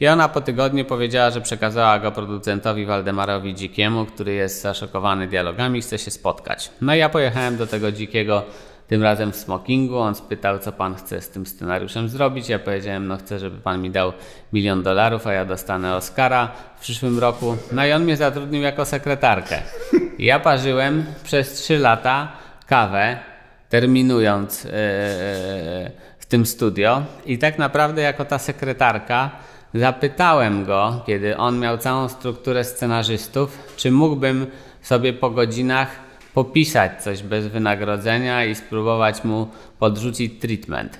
I 0.00 0.08
ona 0.08 0.28
po 0.28 0.40
tygodniu 0.40 0.84
powiedziała, 0.84 1.30
że 1.30 1.40
przekazała 1.40 1.98
go 1.98 2.12
producentowi 2.12 2.86
Waldemarowi 2.86 3.54
Dzikiemu, 3.54 4.04
który 4.04 4.32
jest 4.32 4.62
zaszokowany 4.62 5.28
dialogami, 5.28 5.80
chce 5.80 5.98
się 5.98 6.10
spotkać. 6.10 6.70
No 6.80 6.94
i 6.94 6.98
ja 6.98 7.08
pojechałem 7.08 7.56
do 7.56 7.66
tego 7.66 7.92
Dzikiego 7.92 8.42
tym 8.86 9.02
razem 9.02 9.32
w 9.32 9.36
smokingu. 9.36 9.98
On 9.98 10.14
spytał, 10.14 10.58
co 10.58 10.72
pan 10.72 10.94
chce 10.94 11.20
z 11.20 11.30
tym 11.30 11.46
scenariuszem 11.46 12.08
zrobić. 12.08 12.48
Ja 12.48 12.58
powiedziałem, 12.58 13.06
no 13.06 13.16
chcę, 13.16 13.38
żeby 13.38 13.58
pan 13.58 13.82
mi 13.82 13.90
dał 13.90 14.12
milion 14.52 14.82
dolarów, 14.82 15.26
a 15.26 15.32
ja 15.32 15.44
dostanę 15.44 15.96
Oscara 15.96 16.52
w 16.76 16.80
przyszłym 16.80 17.18
roku. 17.18 17.56
No 17.72 17.86
i 17.86 17.92
on 17.92 18.04
mnie 18.04 18.16
zatrudnił 18.16 18.62
jako 18.62 18.84
sekretarkę. 18.84 19.62
Ja 20.18 20.40
parzyłem 20.40 21.04
przez 21.24 21.52
trzy 21.52 21.78
lata 21.78 22.32
kawę, 22.66 23.18
terminując 23.68 24.64
yy, 24.64 24.70
w 26.18 26.26
tym 26.28 26.46
studio. 26.46 27.02
I 27.26 27.38
tak 27.38 27.58
naprawdę, 27.58 28.02
jako 28.02 28.24
ta 28.24 28.38
sekretarka, 28.38 29.30
zapytałem 29.74 30.64
go, 30.64 31.02
kiedy 31.06 31.36
on 31.36 31.58
miał 31.58 31.78
całą 31.78 32.08
strukturę 32.08 32.64
scenarzystów, 32.64 33.58
czy 33.76 33.90
mógłbym 33.90 34.46
sobie 34.82 35.12
po 35.12 35.30
godzinach 35.30 36.05
popisać 36.36 37.02
coś 37.02 37.22
bez 37.22 37.46
wynagrodzenia 37.46 38.44
i 38.44 38.54
spróbować 38.54 39.24
mu 39.24 39.48
podrzucić 39.78 40.40
treatment. 40.40 40.98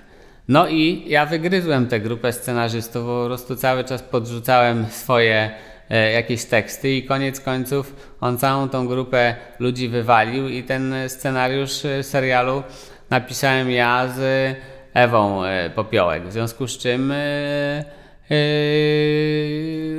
No 0.48 0.68
i 0.68 1.04
ja 1.06 1.26
wygryzłem 1.26 1.86
tę 1.86 2.00
grupę 2.00 2.32
scenarzystów, 2.32 3.06
po 3.06 3.24
prostu 3.26 3.56
cały 3.56 3.84
czas 3.84 4.02
podrzucałem 4.02 4.86
swoje 4.86 5.50
e, 5.90 6.12
jakieś 6.12 6.44
teksty 6.44 6.90
i 6.90 7.02
koniec 7.02 7.40
końców 7.40 7.96
on 8.20 8.38
całą 8.38 8.68
tą 8.68 8.86
grupę 8.86 9.34
ludzi 9.58 9.88
wywalił 9.88 10.48
i 10.48 10.62
ten 10.62 10.94
scenariusz 11.08 11.84
e, 11.84 12.02
serialu 12.02 12.62
napisałem 13.10 13.70
ja 13.70 14.08
z 14.08 14.56
Ewą 14.94 15.44
e, 15.44 15.70
Popiołek. 15.70 16.28
W 16.28 16.32
związku 16.32 16.66
z 16.66 16.78
czym 16.78 17.12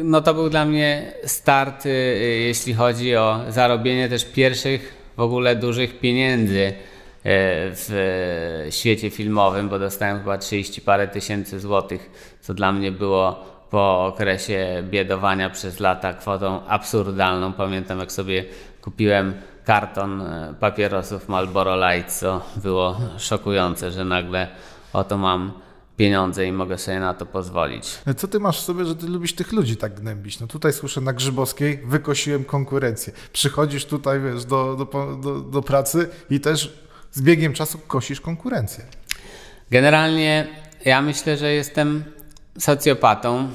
no 0.04 0.22
to 0.22 0.34
był 0.34 0.50
dla 0.50 0.66
mnie 0.66 1.14
start, 1.26 1.86
jeśli 2.48 2.74
chodzi 2.74 3.16
o 3.16 3.40
zarobienie 3.50 4.10
też 4.10 4.26
pierwszych 4.26 4.97
w 5.18 5.22
ogóle 5.22 5.56
dużych 5.56 6.00
pieniędzy 6.00 6.64
e, 6.64 6.74
w 7.74 8.68
świecie 8.70 9.10
filmowym, 9.10 9.70
bo 9.70 9.80
dostałem 9.80 10.20
chyba 10.20 10.38
30 10.38 10.82
parę 10.82 11.08
tysięcy 11.08 11.60
złotych, 11.60 12.38
co 12.42 12.54
dla 12.54 12.72
mnie 12.72 12.92
było 12.92 13.46
po 13.70 14.06
okresie 14.06 14.84
biedowania 14.90 15.50
przez 15.50 15.80
lata 15.80 16.14
kwotą 16.14 16.66
absurdalną. 16.68 17.54
Pamiętam 17.54 18.00
jak 18.00 18.12
sobie 18.12 18.46
kupiłem 18.82 19.34
karton 19.66 20.22
e, 20.22 20.54
papierosów 20.60 21.30
Marlboro 21.30 21.90
Light, 21.90 22.12
co 22.12 22.42
było 22.56 22.98
szokujące, 23.18 23.92
że 23.92 24.06
nagle 24.06 24.48
oto 24.94 25.18
mam 25.18 25.52
pieniądze 25.98 26.46
i 26.46 26.52
mogę 26.52 26.78
sobie 26.78 27.00
na 27.00 27.14
to 27.14 27.26
pozwolić. 27.26 27.98
Co 28.18 28.28
ty 28.28 28.40
masz 28.40 28.62
w 28.62 28.64
sobie, 28.64 28.86
że 28.86 28.96
ty 28.96 29.08
lubisz 29.08 29.36
tych 29.36 29.52
ludzi 29.52 29.78
tak 29.78 29.94
gnębić? 29.94 30.40
No 30.40 30.48
tutaj 30.48 30.74
słyszę 30.74 31.02
na 31.02 31.14
Grzybowskiej, 31.14 31.80
wykosiłem 31.86 32.46
konkurencję. 32.46 33.14
Przychodzisz 33.34 33.86
tutaj, 33.86 34.22
wiesz, 34.22 34.46
do, 34.46 34.76
do, 34.76 35.16
do, 35.16 35.40
do 35.40 35.62
pracy 35.62 36.10
i 36.30 36.40
też 36.40 36.80
z 37.12 37.22
biegiem 37.22 37.54
czasu 37.54 37.80
kosisz 37.88 38.22
konkurencję. 38.22 38.86
Generalnie 39.72 40.48
ja 40.86 41.02
myślę, 41.02 41.38
że 41.38 41.54
jestem 41.54 42.04
socjopatą. 42.60 43.50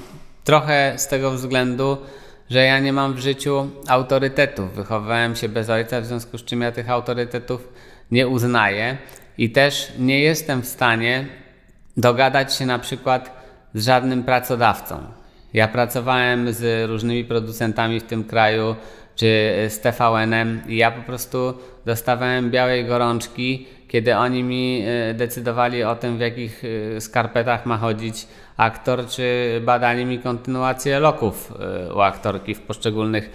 Trochę 0.44 0.94
z 0.96 1.08
tego 1.08 1.30
względu, 1.30 1.96
że 2.50 2.64
ja 2.64 2.78
nie 2.78 2.92
mam 2.92 3.14
w 3.14 3.18
życiu 3.18 3.70
autorytetów. 3.88 4.74
Wychowałem 4.74 5.36
się 5.36 5.48
bez 5.48 5.70
ojca, 5.70 6.00
w 6.00 6.06
związku 6.06 6.38
z 6.38 6.44
czym 6.44 6.60
ja 6.60 6.72
tych 6.72 6.90
autorytetów 6.90 7.68
nie 8.10 8.28
uznaję 8.28 8.98
i 9.38 9.50
też 9.50 9.92
nie 9.98 10.20
jestem 10.20 10.62
w 10.62 10.66
stanie 10.66 11.26
dogadać 11.96 12.54
się 12.54 12.66
na 12.66 12.78
przykład 12.78 13.42
z 13.74 13.84
żadnym 13.84 14.22
pracodawcą. 14.22 15.00
Ja 15.54 15.68
pracowałem 15.68 16.52
z 16.52 16.90
różnymi 16.90 17.24
producentami 17.24 18.00
w 18.00 18.02
tym 18.02 18.24
kraju, 18.24 18.76
czy 19.16 19.52
z 19.68 19.80
TVN-em 19.80 20.62
i 20.68 20.76
ja 20.76 20.90
po 20.90 21.02
prostu 21.02 21.58
dostawałem 21.86 22.50
białej 22.50 22.84
gorączki, 22.84 23.66
kiedy 23.88 24.16
oni 24.16 24.42
mi 24.42 24.84
e, 24.86 25.14
decydowali 25.14 25.84
o 25.84 25.96
tym, 25.96 26.16
w 26.16 26.20
jakich 26.20 26.62
e, 26.96 27.00
skarpetach 27.00 27.66
ma 27.66 27.76
chodzić 27.78 28.26
aktor, 28.56 29.06
czy 29.06 29.60
badali 29.64 30.04
mi 30.04 30.18
kontynuację 30.18 30.98
loków 30.98 31.52
e, 31.60 31.94
u 31.94 32.00
aktorki 32.00 32.54
w 32.54 32.60
poszczególnych 32.60 33.30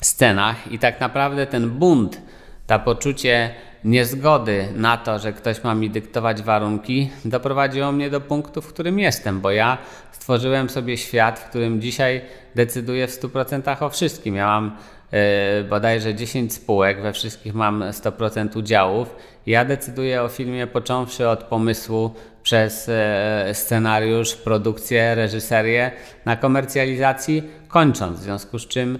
scenach. 0.00 0.72
I 0.72 0.78
tak 0.78 1.00
naprawdę 1.00 1.46
ten 1.46 1.70
bunt, 1.70 2.20
to 2.66 2.78
poczucie 2.78 3.54
niezgody 3.84 4.68
na 4.76 4.96
to, 4.96 5.18
że 5.18 5.32
ktoś 5.32 5.64
ma 5.64 5.74
mi 5.74 5.90
dyktować 5.90 6.42
warunki, 6.42 7.10
doprowadziło 7.24 7.92
mnie 7.92 8.10
do 8.10 8.20
punktu, 8.20 8.62
w 8.62 8.68
którym 8.68 8.98
jestem, 8.98 9.40
bo 9.40 9.50
ja 9.50 9.78
stworzyłem 10.12 10.70
sobie 10.70 10.96
świat, 10.96 11.38
w 11.38 11.48
którym 11.48 11.80
dzisiaj 11.80 12.20
decyduję 12.54 13.06
w 13.06 13.10
100% 13.10 13.84
o 13.84 13.88
wszystkim. 13.88 14.34
Ja 14.34 14.46
mam 14.46 14.76
yy, 15.12 15.18
bodajże 15.64 16.14
10 16.14 16.54
spółek, 16.54 17.02
we 17.02 17.12
wszystkich 17.12 17.54
mam 17.54 17.80
100% 17.82 18.58
udziałów. 18.58 19.16
Ja 19.46 19.64
decyduję 19.64 20.22
o 20.22 20.28
filmie 20.28 20.66
począwszy 20.66 21.28
od 21.28 21.42
pomysłu 21.42 22.14
przez 22.42 22.88
e, 22.88 23.50
scenariusz, 23.52 24.34
produkcję, 24.34 25.14
reżyserię, 25.14 25.90
na 26.24 26.36
komercjalizacji, 26.36 27.42
kończąc. 27.68 28.20
W 28.20 28.22
związku 28.22 28.58
z 28.58 28.68
czym 28.68 28.98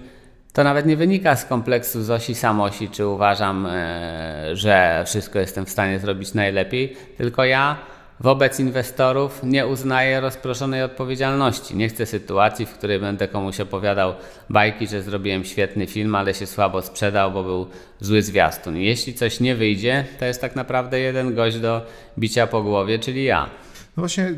to 0.53 0.63
nawet 0.63 0.85
nie 0.85 0.97
wynika 0.97 1.35
z 1.35 1.45
kompleksu 1.45 2.03
Zosi 2.03 2.35
Samosi, 2.35 2.89
czy 2.89 3.07
uważam, 3.07 3.65
e, 3.65 4.55
że 4.55 5.03
wszystko 5.05 5.39
jestem 5.39 5.65
w 5.65 5.69
stanie 5.69 5.99
zrobić 5.99 6.33
najlepiej, 6.33 6.95
tylko 7.17 7.45
ja 7.45 7.77
wobec 8.19 8.59
inwestorów 8.59 9.43
nie 9.43 9.67
uznaję 9.67 10.19
rozproszonej 10.19 10.83
odpowiedzialności. 10.83 11.75
Nie 11.75 11.89
chcę 11.89 12.05
sytuacji, 12.05 12.65
w 12.65 12.73
której 12.73 12.99
będę 12.99 13.27
komuś 13.27 13.59
opowiadał 13.59 14.13
bajki, 14.49 14.87
że 14.87 15.01
zrobiłem 15.01 15.43
świetny 15.45 15.87
film, 15.87 16.15
ale 16.15 16.33
się 16.33 16.45
słabo 16.45 16.81
sprzedał, 16.81 17.31
bo 17.31 17.43
był 17.43 17.67
zły 17.99 18.21
zwiastun. 18.21 18.77
Jeśli 18.77 19.13
coś 19.13 19.39
nie 19.39 19.55
wyjdzie, 19.55 20.05
to 20.19 20.25
jest 20.25 20.41
tak 20.41 20.55
naprawdę 20.55 20.99
jeden 20.99 21.35
gość 21.35 21.59
do 21.59 21.85
bicia 22.19 22.47
po 22.47 22.63
głowie, 22.63 22.99
czyli 22.99 23.23
ja. 23.23 23.49
No 23.97 24.01
właśnie, 24.01 24.33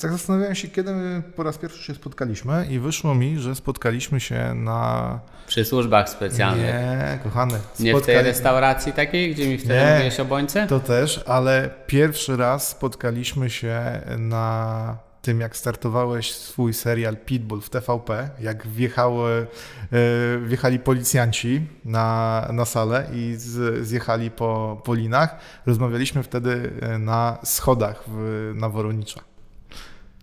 tak 0.00 0.12
zastanawiałem 0.12 0.54
się, 0.54 0.68
kiedy 0.68 0.92
my 0.94 1.22
po 1.36 1.42
raz 1.42 1.58
pierwszy 1.58 1.82
się 1.82 1.94
spotkaliśmy 1.94 2.66
i 2.70 2.78
wyszło 2.78 3.14
mi, 3.14 3.38
że 3.38 3.54
spotkaliśmy 3.54 4.20
się 4.20 4.54
na... 4.54 5.20
Przy 5.46 5.64
służbach 5.64 6.08
specjalnych. 6.08 6.64
Nie, 6.64 7.18
kochany. 7.22 7.52
Nie 7.52 7.60
w 7.60 8.02
tej 8.02 8.16
spotkali- 8.16 8.24
restauracji 8.24 8.92
takiej, 8.92 9.34
gdzie 9.34 9.48
mi 9.48 9.58
wtedy 9.58 9.74
Nie. 9.74 9.90
mówiłeś 9.92 10.20
o 10.20 10.24
bońce? 10.24 10.66
To 10.66 10.80
też, 10.80 11.24
ale 11.26 11.70
pierwszy 11.86 12.36
raz 12.36 12.68
spotkaliśmy 12.68 13.50
się 13.50 14.00
na 14.18 14.96
tym, 15.22 15.40
jak 15.40 15.56
startowałeś 15.56 16.34
swój 16.34 16.74
serial 16.74 17.16
Pitbull 17.16 17.60
w 17.60 17.70
TVP, 17.70 18.28
jak 18.40 18.66
wjechały, 18.66 19.46
e, 19.92 20.38
wjechali 20.38 20.78
policjanci 20.78 21.66
na, 21.84 22.48
na 22.52 22.64
salę 22.64 23.06
i 23.14 23.34
z, 23.36 23.86
zjechali 23.86 24.30
po, 24.30 24.80
po 24.84 24.94
linach. 24.94 25.36
Rozmawialiśmy 25.66 26.22
wtedy 26.22 26.70
e, 26.80 26.98
na 26.98 27.38
schodach 27.44 28.04
w, 28.06 28.52
na 28.54 28.68
Woronicza. 28.68 29.20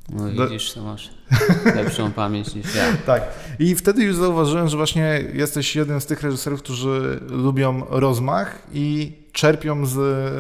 No 0.09 0.47
widzisz, 0.47 0.73
to 0.73 0.83
masz 0.83 1.09
lepszą 1.75 2.11
pamięć 2.11 2.55
niż 2.55 2.75
ja. 2.75 2.83
Tak. 3.05 3.23
I 3.59 3.75
wtedy 3.75 4.03
już 4.03 4.15
zauważyłem, 4.15 4.67
że 4.67 4.77
właśnie 4.77 5.23
jesteś 5.33 5.75
jednym 5.75 6.01
z 6.01 6.05
tych 6.05 6.21
reżyserów, 6.21 6.61
którzy 6.61 7.19
lubią 7.29 7.85
rozmach 7.89 8.63
i 8.73 9.13
czerpią 9.31 9.85
z, 9.85 9.93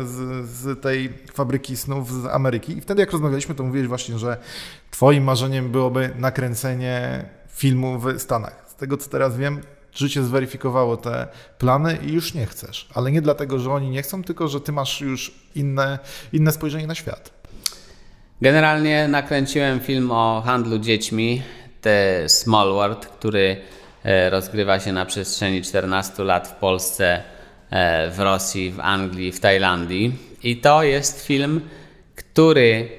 z, 0.09 0.49
z 0.49 0.81
tej 0.81 1.13
fabryki 1.33 1.77
snów 1.77 2.13
z 2.13 2.25
Ameryki. 2.25 2.77
I 2.77 2.81
wtedy 2.81 3.01
jak 3.01 3.11
rozmawialiśmy, 3.11 3.55
to 3.55 3.63
mówiłeś 3.63 3.87
właśnie, 3.87 4.19
że 4.19 4.37
twoim 4.91 5.23
marzeniem 5.23 5.71
byłoby 5.71 6.09
nakręcenie 6.17 7.25
filmu 7.49 7.99
w 7.99 8.19
Stanach. 8.19 8.65
Z 8.69 8.75
tego 8.75 8.97
co 8.97 9.09
teraz 9.09 9.37
wiem, 9.37 9.61
życie 9.93 10.23
zweryfikowało 10.23 10.97
te 10.97 11.27
plany 11.57 11.97
i 12.05 12.13
już 12.13 12.33
nie 12.33 12.45
chcesz. 12.45 12.89
Ale 12.93 13.11
nie 13.11 13.21
dlatego, 13.21 13.59
że 13.59 13.71
oni 13.71 13.89
nie 13.89 14.01
chcą, 14.01 14.23
tylko 14.23 14.47
że 14.47 14.61
ty 14.61 14.71
masz 14.71 15.01
już 15.01 15.31
inne, 15.55 15.99
inne 16.33 16.51
spojrzenie 16.51 16.87
na 16.87 16.95
świat. 16.95 17.36
Generalnie 18.41 19.07
nakręciłem 19.07 19.79
film 19.79 20.11
o 20.11 20.41
handlu 20.45 20.79
dziećmi, 20.79 21.41
The 21.81 22.29
Small 22.29 22.73
World, 22.73 23.05
który 23.05 23.57
e, 24.03 24.29
rozgrywa 24.29 24.79
się 24.79 24.93
na 24.93 25.05
przestrzeni 25.05 25.61
14 25.61 26.23
lat 26.23 26.47
w 26.47 26.51
Polsce, 26.55 27.23
e, 27.69 28.11
w 28.11 28.19
Rosji, 28.19 28.71
w 28.71 28.79
Anglii, 28.79 29.31
w 29.31 29.39
Tajlandii. 29.39 30.15
I 30.43 30.57
to 30.57 30.83
jest 30.83 31.25
film, 31.25 31.61
który 32.15 32.89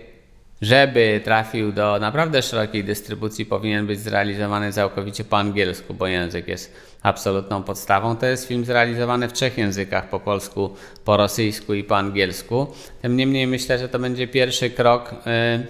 żeby 0.63 1.21
trafił 1.25 1.73
do 1.73 1.99
naprawdę 1.99 2.43
szerokiej 2.43 2.85
dystrybucji, 2.85 3.47
powinien 3.47 3.87
być 3.87 4.01
zrealizowany 4.01 4.73
całkowicie 4.73 5.25
po 5.25 5.39
angielsku, 5.39 5.95
bo 5.95 6.07
język 6.07 6.49
jest 6.49 6.75
absolutną 7.09 7.63
podstawą. 7.63 8.17
To 8.17 8.27
jest 8.27 8.49
film 8.49 8.65
zrealizowany 8.65 9.29
w 9.29 9.33
trzech 9.33 9.59
językach: 9.59 10.09
po 10.09 10.21
polsku, 10.21 10.75
po 11.05 11.17
rosyjsku 11.17 11.75
i 11.75 11.85
po 11.85 11.97
angielsku. 11.97 12.67
Tym 13.03 13.17
niemniej 13.17 13.47
myślę, 13.47 13.79
że 13.79 13.89
to 13.89 13.99
będzie 13.99 14.29
pierwszy 14.29 14.71
krok, 14.71 15.15
yy, 15.27 15.67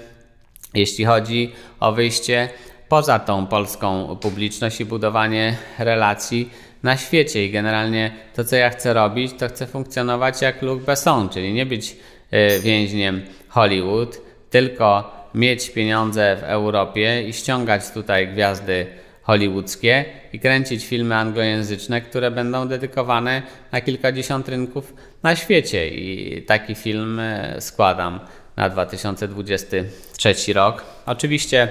jeśli 0.75 1.05
chodzi 1.05 1.53
o 1.81 1.93
wyjście 1.93 2.49
poza 2.89 3.19
tą 3.19 3.47
polską 3.47 4.17
publiczność 4.17 4.81
i 4.81 4.85
budowanie 4.85 5.57
relacji 5.79 6.51
na 6.83 6.97
świecie. 6.97 7.45
I 7.45 7.51
generalnie 7.51 8.13
to, 8.35 8.45
co 8.45 8.57
ja 8.57 8.71
chcę 8.71 8.95
robić, 8.95 9.33
to 9.39 9.49
chcę 9.49 9.67
funkcjonować 9.67 10.43
jak 10.43 10.63
Luc 10.63 10.85
Besson, 10.85 11.29
czyli 11.29 11.53
nie 11.53 11.67
być 11.67 11.97
yy, 12.31 12.61
więźniem 12.61 13.23
Hollywood 13.49 14.21
tylko 14.51 15.19
mieć 15.35 15.71
pieniądze 15.71 16.37
w 16.41 16.43
Europie 16.43 17.23
i 17.29 17.33
ściągać 17.33 17.91
tutaj 17.91 18.29
gwiazdy 18.29 18.87
hollywoodzkie 19.29 20.05
i 20.33 20.41
kręcić 20.41 20.87
filmy 20.87 21.17
anglojęzyczne, 21.17 22.01
które 22.01 22.31
będą 22.31 22.69
dedykowane 22.69 23.43
na 23.73 23.81
kilkadziesiąt 23.81 24.49
rynków 24.49 24.95
na 25.23 25.37
świecie. 25.37 25.89
I 25.89 26.43
taki 26.43 26.75
film 26.75 27.21
e, 27.21 27.57
składam 27.61 28.21
na 28.57 28.69
2023 28.69 30.53
rok. 30.53 30.85
Oczywiście 31.07 31.69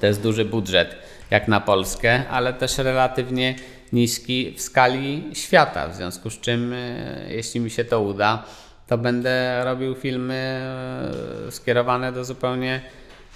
to 0.00 0.06
jest 0.06 0.22
duży 0.22 0.44
budżet 0.44 0.96
jak 1.30 1.48
na 1.48 1.60
Polskę, 1.60 2.28
ale 2.28 2.52
też 2.52 2.78
relatywnie 2.78 3.54
niski 3.92 4.54
w 4.56 4.60
skali 4.60 5.30
świata, 5.34 5.88
w 5.88 5.94
związku 5.96 6.30
z 6.30 6.40
czym, 6.40 6.72
e, 6.72 7.34
jeśli 7.34 7.60
mi 7.60 7.70
się 7.70 7.84
to 7.84 8.00
uda, 8.00 8.44
to 8.86 8.98
będę 8.98 9.64
robił 9.64 9.94
filmy 9.94 10.60
e, 11.48 11.52
skierowane 11.52 12.12
do 12.12 12.24
zupełnie 12.24 12.80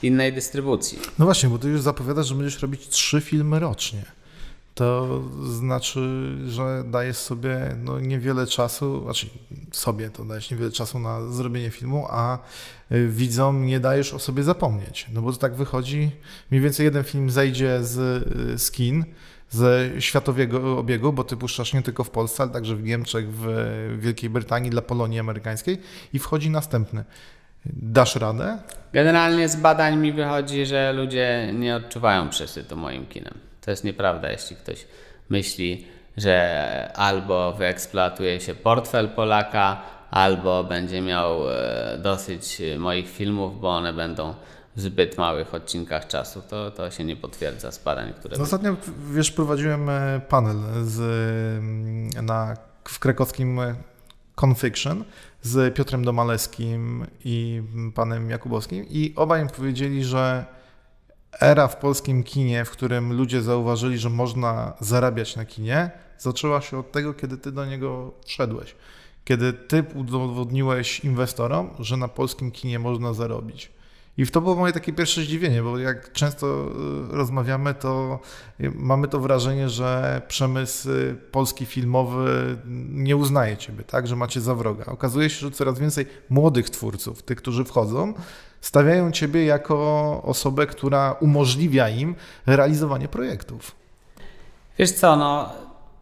innej 0.03 0.33
dystrybucji. 0.33 0.99
No 1.19 1.25
właśnie, 1.25 1.49
bo 1.49 1.59
ty 1.59 1.69
już 1.69 1.81
zapowiadasz, 1.81 2.27
że 2.27 2.35
będziesz 2.35 2.63
robić 2.63 2.89
trzy 2.89 3.21
filmy 3.21 3.59
rocznie. 3.59 4.05
To 4.75 5.21
znaczy, 5.45 6.33
że 6.47 6.85
dajesz 6.87 7.17
sobie 7.17 7.77
no, 7.85 8.01
niewiele 8.01 8.47
czasu, 8.47 9.03
znaczy 9.05 9.27
sobie 9.73 10.11
to 10.11 10.25
dajesz 10.25 10.51
niewiele 10.51 10.71
czasu 10.71 10.99
na 10.99 11.31
zrobienie 11.31 11.71
filmu, 11.71 12.07
a 12.11 12.39
e, 12.91 13.07
widzom 13.07 13.67
nie 13.67 13.81
dajesz 13.81 14.15
o 14.15 14.19
sobie 14.19 14.43
zapomnieć. 14.43 15.07
No 15.13 15.23
bo 15.23 15.33
to 15.33 15.39
tak 15.39 15.55
wychodzi, 15.55 16.11
mniej 16.51 16.63
więcej 16.63 16.85
jeden 16.85 17.05
film 17.05 17.31
zejdzie 17.31 17.85
z, 17.85 17.99
e, 18.55 18.59
z 18.59 18.71
kin, 18.71 19.05
ze 19.51 19.91
światowego 19.99 20.79
obiegu, 20.79 21.13
bo 21.13 21.25
ty 21.25 21.37
puszczasz 21.37 21.75
nie 21.75 21.83
tylko 21.83 22.05
w 22.05 22.11
Polsce, 22.11 22.43
ale 22.43 22.53
także 22.53 22.77
w 22.77 22.83
Niemczech, 22.83 23.27
w 23.33 23.47
Wielkiej 23.99 24.31
Brytanii 24.31 24.71
dla 24.71 24.83
Polonii 24.83 25.19
amerykańskiej 25.19 25.79
i 26.13 26.19
wchodzi 26.19 26.51
następny. 26.51 27.05
Dasz 27.67 28.17
radę? 28.17 28.59
Generalnie 28.93 29.49
z 29.49 29.57
badań 29.57 29.97
mi 29.97 30.13
wychodzi, 30.13 30.67
że 30.67 30.93
ludzie 30.93 31.51
nie 31.55 31.77
odczuwają 31.77 32.29
przesytu 32.29 32.77
moim 32.77 33.07
kinem. 33.07 33.35
To 33.61 33.71
jest 33.71 33.85
nieprawda, 33.85 34.31
jeśli 34.31 34.57
ktoś 34.57 34.87
myśli, 35.29 35.87
że 36.17 36.93
albo 36.95 37.53
wyeksploatuje 37.53 38.41
się 38.41 38.55
portfel 38.55 39.09
Polaka, 39.09 39.83
albo 40.11 40.65
będzie 40.65 41.01
miał 41.01 41.51
e, 41.51 41.99
dosyć 42.03 42.63
moich 42.79 43.09
filmów, 43.11 43.61
bo 43.61 43.69
one 43.69 43.93
będą 43.93 44.35
w 44.77 44.81
zbyt 44.81 45.19
małych 45.19 45.55
odcinkach 45.55 46.07
czasu. 46.07 46.43
To, 46.51 46.71
to 46.71 46.91
się 46.91 47.05
nie 47.05 47.17
potwierdza 47.17 47.73
z 47.73 47.79
badań, 47.79 48.13
które... 48.19 48.37
Ostatnio, 48.39 48.77
wiesz, 49.13 49.31
prowadziłem 49.31 49.89
e, 49.89 50.21
panel 50.29 50.57
z, 50.85 51.01
mm, 51.59 52.27
na, 52.27 52.57
w 52.85 52.99
krakowskim 52.99 53.61
Confiction 54.35 55.05
z 55.43 55.75
Piotrem 55.75 56.05
Domaleskim 56.05 57.07
i 57.25 57.63
panem 57.95 58.31
Jakubowskim 58.31 58.87
i 58.89 59.13
obaj 59.17 59.47
powiedzieli, 59.57 60.05
że 60.05 60.45
era 61.41 61.69
w 61.69 61.77
polskim 61.77 62.23
kinie, 62.23 62.65
w 62.65 62.71
którym 62.71 63.13
ludzie 63.13 63.43
zauważyli, 63.43 63.99
że 63.99 64.11
można 64.11 64.73
zarabiać 64.81 65.37
na 65.37 65.45
kinie, 65.45 65.91
zaczęła 66.19 66.61
się 66.61 66.79
od 66.79 66.93
tego, 66.93 67.15
kiedy 67.15 67.39
ty 67.39 67.53
do 67.53 67.67
niego 67.67 68.15
wszedłeś. 68.25 68.75
Kiedy 69.25 69.53
ty 69.53 69.85
udowodniłeś 69.95 71.01
inwestorom, 71.01 71.71
że 71.79 71.97
na 71.97 72.09
polskim 72.09 72.51
kinie 72.51 72.79
można 72.79 73.15
zarobić. 73.15 73.71
I 74.19 74.27
to 74.27 74.41
było 74.41 74.55
moje 74.55 74.73
takie 74.73 74.93
pierwsze 74.93 75.21
zdziwienie, 75.21 75.63
bo 75.63 75.79
jak 75.79 76.13
często 76.13 76.47
y, 77.11 77.17
rozmawiamy, 77.17 77.75
to 77.75 78.19
mamy 78.75 79.09
to 79.09 79.21
wrażenie, 79.21 79.69
że 79.69 80.23
przemysł 80.29 80.89
polski 81.31 81.67
filmowy 81.67 82.57
nie 82.91 83.17
uznaje 83.17 83.57
ciebie, 83.57 83.85
tak, 83.85 84.07
że 84.07 84.17
macie 84.17 84.41
za 84.41 84.55
wroga. 84.55 84.85
Okazuje 84.85 85.31
się, 85.31 85.41
że 85.41 85.51
coraz 85.51 85.79
więcej 85.79 86.07
młodych 86.31 86.71
twórców, 86.71 87.23
tych, 87.23 87.39
którzy 87.39 87.65
wchodzą, 87.65 88.15
stawiają 88.61 89.13
ciebie 89.13 89.45
jako 89.45 90.23
osobę, 90.25 90.67
która 90.67 91.13
umożliwia 91.13 91.89
im 91.89 92.15
realizowanie 92.47 93.09
projektów. 93.09 93.75
Wiesz 94.79 94.93
co, 94.93 95.17
no, 95.17 95.53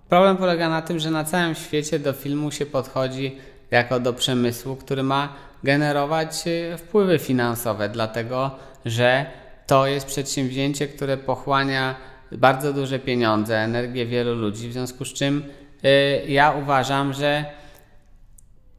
problem 0.08 0.36
polega 0.36 0.68
na 0.68 0.82
tym, 0.82 0.98
że 0.98 1.10
na 1.10 1.24
całym 1.24 1.54
świecie 1.54 1.98
do 1.98 2.12
filmu 2.12 2.50
się 2.50 2.66
podchodzi 2.66 3.36
jako 3.70 4.00
do 4.00 4.12
przemysłu, 4.12 4.76
który 4.76 5.02
ma 5.02 5.34
generować 5.64 6.46
y, 6.46 6.76
wpływy 6.78 7.18
finansowe, 7.18 7.88
dlatego 7.88 8.50
że 8.84 9.26
to 9.66 9.86
jest 9.86 10.06
przedsięwzięcie, 10.06 10.88
które 10.88 11.16
pochłania 11.16 11.94
bardzo 12.32 12.72
duże 12.72 12.98
pieniądze, 12.98 13.58
energię 13.58 14.06
wielu 14.06 14.34
ludzi, 14.34 14.68
w 14.68 14.72
związku 14.72 15.04
z 15.04 15.12
czym 15.12 15.44
y, 15.84 16.22
ja 16.28 16.52
uważam, 16.52 17.12
że 17.12 17.44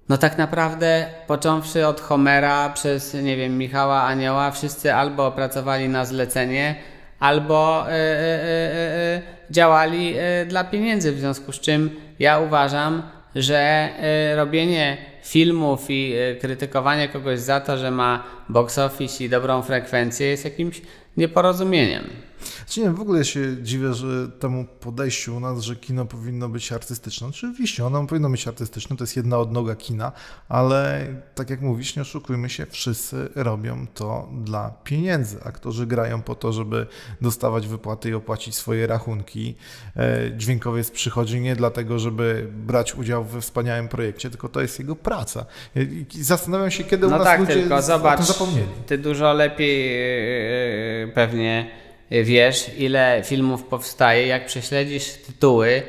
no 0.09 0.17
tak 0.17 0.37
naprawdę 0.37 1.05
począwszy 1.27 1.87
od 1.87 2.01
Homera 2.01 2.69
przez, 2.69 3.13
nie 3.13 3.37
wiem, 3.37 3.57
Michała 3.57 4.01
Anioła, 4.01 4.51
wszyscy 4.51 4.93
albo 4.93 5.31
pracowali 5.31 5.89
na 5.89 6.05
zlecenie, 6.05 6.75
albo 7.19 7.85
y, 7.87 7.91
działali 9.51 10.15
dla 10.47 10.63
pieniędzy, 10.63 11.11
w 11.11 11.19
związku 11.19 11.51
z 11.51 11.59
czym 11.59 11.99
ja 12.19 12.39
uważam, 12.39 13.03
że 13.35 13.89
robienie 14.35 15.10
filmów 15.23 15.85
i 15.89 16.13
e, 16.13 16.35
krytykowanie 16.35 17.09
kogoś 17.09 17.39
za 17.39 17.59
to, 17.59 17.77
że 17.77 17.91
ma 17.91 18.23
box 18.49 18.77
office 18.77 19.23
i 19.23 19.29
dobrą 19.29 19.61
frekwencję 19.61 20.27
jest 20.27 20.45
jakimś 20.45 20.81
nieporozumieniem. 21.17 22.03
Znaczy 22.65 22.81
nie, 22.81 22.91
w 22.91 23.01
ogóle 23.01 23.25
się 23.25 23.63
dziwię, 23.63 23.93
że 23.93 24.29
temu 24.29 24.65
podejściu 24.79 25.35
u 25.35 25.39
nas, 25.39 25.61
że 25.61 25.75
kino 25.75 26.05
powinno 26.05 26.49
być 26.49 26.71
artystyczne. 26.71 27.27
Oczywiście 27.27 27.85
ono 27.85 28.07
powinno 28.07 28.29
być 28.29 28.47
artystyczne, 28.47 28.97
to 28.97 29.03
jest 29.03 29.15
jedna 29.15 29.37
odnoga 29.37 29.75
kina, 29.75 30.11
ale 30.49 31.07
tak 31.35 31.49
jak 31.49 31.61
mówisz, 31.61 31.95
nie 31.95 32.01
oszukujmy 32.01 32.49
się, 32.49 32.65
wszyscy 32.65 33.29
robią 33.35 33.87
to 33.93 34.29
dla 34.43 34.73
pieniędzy. 34.83 35.43
Aktorzy 35.43 35.87
grają 35.87 36.21
po 36.21 36.35
to, 36.35 36.53
żeby 36.53 36.87
dostawać 37.21 37.67
wypłaty 37.67 38.09
i 38.09 38.13
opłacić 38.13 38.55
swoje 38.55 38.87
rachunki. 38.87 39.55
E, 39.95 40.31
dźwiękowiec 40.37 40.91
przychodzi 40.91 41.41
nie 41.41 41.55
dlatego, 41.55 41.99
żeby 41.99 42.47
brać 42.53 42.95
udział 42.95 43.23
we 43.23 43.41
wspaniałym 43.41 43.87
projekcie, 43.87 44.29
tylko 44.29 44.49
to 44.49 44.61
jest 44.61 44.79
jego 44.79 44.95
praca. 44.95 45.45
I 45.75 46.23
zastanawiam 46.23 46.71
się, 46.71 46.83
kiedy 46.83 47.07
no 47.07 47.15
u 47.15 47.17
nas 47.17 47.27
tak, 47.27 47.39
ludzie 47.39 47.53
tylko 47.53 47.81
zobacz, 47.81 48.21
zapomnieli. 48.21 48.67
Ty 48.85 48.97
dużo 48.97 49.33
lepiej 49.33 49.97
e, 51.03 51.07
pewnie 51.07 51.81
wiesz, 52.11 52.71
ile 52.77 53.21
filmów 53.25 53.63
powstaje, 53.63 54.27
jak 54.27 54.45
prześledzisz 54.45 55.13
tytuły, 55.13 55.83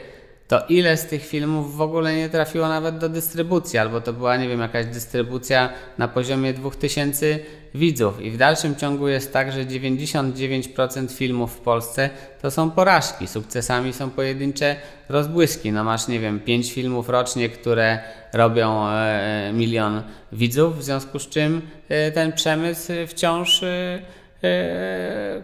to 0.48 0.62
ile 0.68 0.96
z 0.96 1.06
tych 1.06 1.26
filmów 1.26 1.76
w 1.76 1.80
ogóle 1.80 2.16
nie 2.16 2.28
trafiło 2.28 2.68
nawet 2.68 2.98
do 2.98 3.08
dystrybucji, 3.08 3.78
albo 3.78 4.00
to 4.00 4.12
była, 4.12 4.36
nie 4.36 4.48
wiem, 4.48 4.60
jakaś 4.60 4.86
dystrybucja 4.86 5.72
na 5.98 6.08
poziomie 6.08 6.54
2000 6.54 7.38
widzów. 7.74 8.20
I 8.20 8.30
w 8.30 8.36
dalszym 8.36 8.76
ciągu 8.76 9.08
jest 9.08 9.32
tak, 9.32 9.52
że 9.52 9.64
99% 9.64 11.12
filmów 11.16 11.52
w 11.52 11.60
Polsce 11.60 12.10
to 12.42 12.50
są 12.50 12.70
porażki. 12.70 13.26
Sukcesami 13.26 13.92
są 13.92 14.10
pojedyncze 14.10 14.76
rozbłyski. 15.08 15.72
No 15.72 15.84
masz, 15.84 16.08
nie 16.08 16.20
wiem, 16.20 16.40
5 16.40 16.72
filmów 16.72 17.08
rocznie, 17.08 17.48
które 17.48 17.98
robią 18.32 18.88
e, 18.88 19.50
milion 19.54 20.02
widzów, 20.32 20.78
w 20.78 20.82
związku 20.82 21.18
z 21.18 21.28
czym 21.28 21.62
e, 21.88 22.12
ten 22.12 22.32
przemysł 22.32 22.92
wciąż. 23.06 23.62
E, 23.62 24.02
E, 24.02 24.21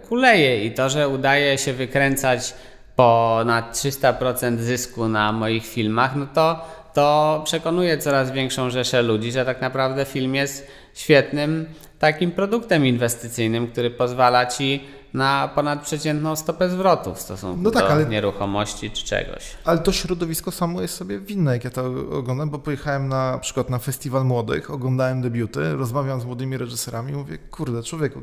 kuleje 0.09 0.65
i 0.65 0.71
to, 0.71 0.89
że 0.89 1.09
udaje 1.09 1.59
się 1.59 1.73
wykręcać 1.73 2.55
ponad 2.97 3.75
300% 3.77 4.59
zysku 4.59 5.09
na 5.09 5.33
moich 5.33 5.67
filmach, 5.67 6.17
no 6.17 6.27
to, 6.35 6.65
to 6.95 7.41
przekonuje 7.45 7.99
coraz 7.99 8.31
większą 8.31 8.71
rzeszę 8.71 9.03
ludzi, 9.03 9.33
że 9.33 9.45
tak 9.45 9.61
naprawdę 9.61 10.05
film 10.05 10.35
jest 10.35 10.67
świetnym 10.95 11.67
takim 11.99 12.31
produktem 12.33 12.87
inwestycyjnym, 12.87 13.69
który 13.69 13.91
pozwala 13.91 14.47
ci 14.47 14.85
na 15.15 15.51
ponadprzeciętną 15.55 16.37
stopę 16.37 16.69
zwrotu 16.69 17.15
w 17.15 17.21
stosunku 17.21 17.59
No 17.63 17.71
tak, 17.71 17.83
do 17.83 17.91
ale- 17.91 18.07
nieruchomości 18.07 18.91
czy 18.91 19.05
czegoś. 19.05 19.57
Ale 19.65 19.79
to 19.79 19.93
środowisko 19.93 20.51
samo 20.51 20.83
jest 20.83 20.95
sobie 20.95 21.21
winne, 21.21 21.53
jak 21.53 21.65
ja 21.65 21.71
to 21.71 21.85
oglądam, 22.11 22.51
bo 22.51 22.59
pojechałem 22.59 23.09
na 23.09 23.39
przykład 23.39 23.71
na 23.71 23.79
festiwal 23.79 24.25
młodych, 24.25 24.71
oglądałem 24.71 25.23
debiuty, 25.23 25.73
rozmawiam 25.73 26.21
z 26.21 26.25
młodymi 26.25 26.57
reżyserami 26.59 27.13
i 27.13 27.17
mówię, 27.17 27.39
kurde, 27.51 27.83
człowieku, 27.83 28.23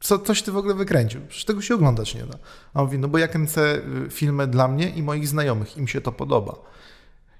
co, 0.00 0.18
coś 0.18 0.42
ty 0.42 0.52
w 0.52 0.56
ogóle 0.56 0.74
wykręcił? 0.74 1.20
Przecież 1.28 1.44
tego 1.44 1.62
się 1.62 1.74
oglądać 1.74 2.14
nie 2.14 2.22
da. 2.22 2.38
A 2.74 2.80
on 2.80 2.86
mówi, 2.86 2.98
no 2.98 3.08
bo 3.08 3.18
ja 3.18 3.28
kręcę 3.28 3.76
y, 4.06 4.10
filmy 4.10 4.46
dla 4.46 4.68
mnie 4.68 4.90
i 4.90 5.02
moich 5.02 5.28
znajomych, 5.28 5.76
im 5.76 5.88
się 5.88 6.00
to 6.00 6.12
podoba. 6.12 6.54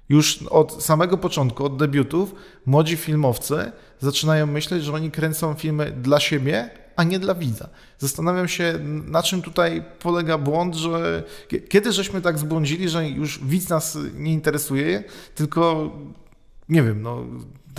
Już 0.09 0.43
od 0.43 0.83
samego 0.83 1.17
początku, 1.17 1.65
od 1.65 1.77
debiutów, 1.77 2.35
młodzi 2.65 2.97
filmowcy 2.97 3.71
zaczynają 3.99 4.47
myśleć, 4.47 4.83
że 4.83 4.93
oni 4.93 5.11
kręcą 5.11 5.53
filmy 5.53 5.91
dla 5.91 6.19
siebie, 6.19 6.69
a 6.95 7.03
nie 7.03 7.19
dla 7.19 7.35
widza. 7.35 7.69
Zastanawiam 7.97 8.47
się, 8.47 8.79
na 9.05 9.23
czym 9.23 9.41
tutaj 9.41 9.83
polega 9.99 10.37
błąd, 10.37 10.75
że 10.75 11.23
kie- 11.47 11.61
kiedy 11.67 11.91
żeśmy 11.91 12.21
tak 12.21 12.39
zbłądzili, 12.39 12.89
że 12.89 13.09
już 13.09 13.39
widz 13.45 13.69
nas 13.69 13.97
nie 14.13 14.33
interesuje, 14.33 15.03
tylko 15.35 15.91
nie 16.69 16.83
wiem, 16.83 17.01
no, 17.01 17.23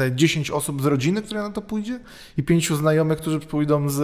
te 0.00 0.12
10 0.12 0.50
osób 0.50 0.82
z 0.82 0.86
rodziny, 0.86 1.22
które 1.22 1.42
na 1.42 1.50
to 1.50 1.62
pójdzie 1.62 2.00
i 2.36 2.42
pięciu 2.42 2.76
znajomych, 2.76 3.18
którzy 3.18 3.40
pójdą 3.40 3.88
z, 3.88 4.02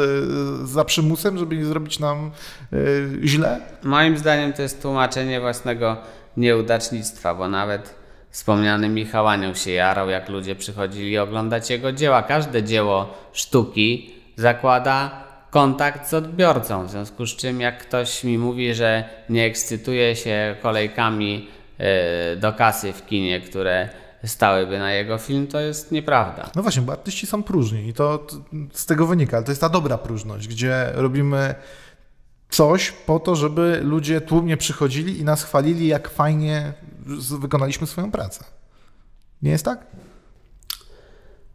za 0.68 0.84
przymusem, 0.84 1.38
żeby 1.38 1.56
nie 1.56 1.64
zrobić 1.64 1.98
nam 1.98 2.30
y, 2.72 3.20
źle. 3.24 3.60
Moim 3.82 4.18
zdaniem 4.18 4.52
to 4.52 4.62
jest 4.62 4.82
tłumaczenie 4.82 5.40
własnego 5.40 5.96
nieudacznictwa, 6.36 7.34
bo 7.34 7.48
nawet 7.48 7.94
wspomniany 8.30 8.88
Michał 8.88 9.28
Anioł 9.28 9.54
się 9.54 9.70
jarał, 9.70 10.10
jak 10.10 10.28
ludzie 10.28 10.56
przychodzili 10.56 11.18
oglądać 11.18 11.70
jego 11.70 11.92
dzieła. 11.92 12.22
Każde 12.22 12.62
dzieło 12.62 13.14
sztuki 13.32 14.14
zakłada 14.36 15.24
kontakt 15.50 16.08
z 16.08 16.14
odbiorcą, 16.14 16.86
w 16.86 16.90
związku 16.90 17.26
z 17.26 17.36
czym 17.36 17.60
jak 17.60 17.78
ktoś 17.78 18.24
mi 18.24 18.38
mówi, 18.38 18.74
że 18.74 19.04
nie 19.28 19.44
ekscytuje 19.44 20.16
się 20.16 20.56
kolejkami 20.62 21.48
e, 21.78 22.36
do 22.36 22.52
kasy 22.52 22.92
w 22.92 23.06
kinie, 23.06 23.40
które 23.40 23.88
stałyby 24.24 24.78
na 24.78 24.92
jego 24.92 25.18
film, 25.18 25.46
to 25.46 25.60
jest 25.60 25.92
nieprawda. 25.92 26.50
No 26.54 26.62
właśnie, 26.62 26.82
bo 26.82 26.92
artyści 26.92 27.26
są 27.26 27.42
próżni 27.42 27.88
i 27.88 27.92
to, 27.92 28.18
to 28.18 28.36
z 28.72 28.86
tego 28.86 29.06
wynika, 29.06 29.36
ale 29.36 29.46
to 29.46 29.52
jest 29.52 29.60
ta 29.60 29.68
dobra 29.68 29.98
próżność, 29.98 30.48
gdzie 30.48 30.90
robimy 30.94 31.54
coś 32.48 32.90
po 32.90 33.18
to, 33.20 33.36
żeby 33.36 33.80
ludzie 33.82 34.20
tłumnie 34.20 34.56
przychodzili 34.56 35.20
i 35.20 35.24
nas 35.24 35.42
chwalili, 35.42 35.86
jak 35.86 36.08
fajnie 36.08 36.72
wykonaliśmy 37.40 37.86
swoją 37.86 38.10
pracę. 38.10 38.44
Nie 39.42 39.50
jest 39.50 39.64
tak? 39.64 39.86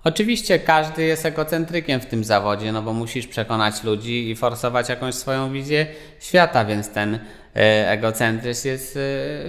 Oczywiście 0.04 0.60
każdy 0.60 1.04
jest 1.04 1.26
egocentrykiem 1.26 2.02
w 2.02 2.06
tym 2.06 2.24
zawodzie, 2.24 2.72
no 2.72 2.82
bo 2.82 2.94
musisz 2.94 3.28
przekonać 3.28 3.84
ludzi 3.84 4.30
i 4.30 4.36
forsować 4.36 4.90
jakąś 4.90 5.16
swoją 5.16 5.54
wizję 5.54 5.88
świata, 6.20 6.66
więc 6.66 6.90
ten 6.90 7.20
e, 7.56 7.90
egocentryzm 7.90 8.68
jest 8.68 8.98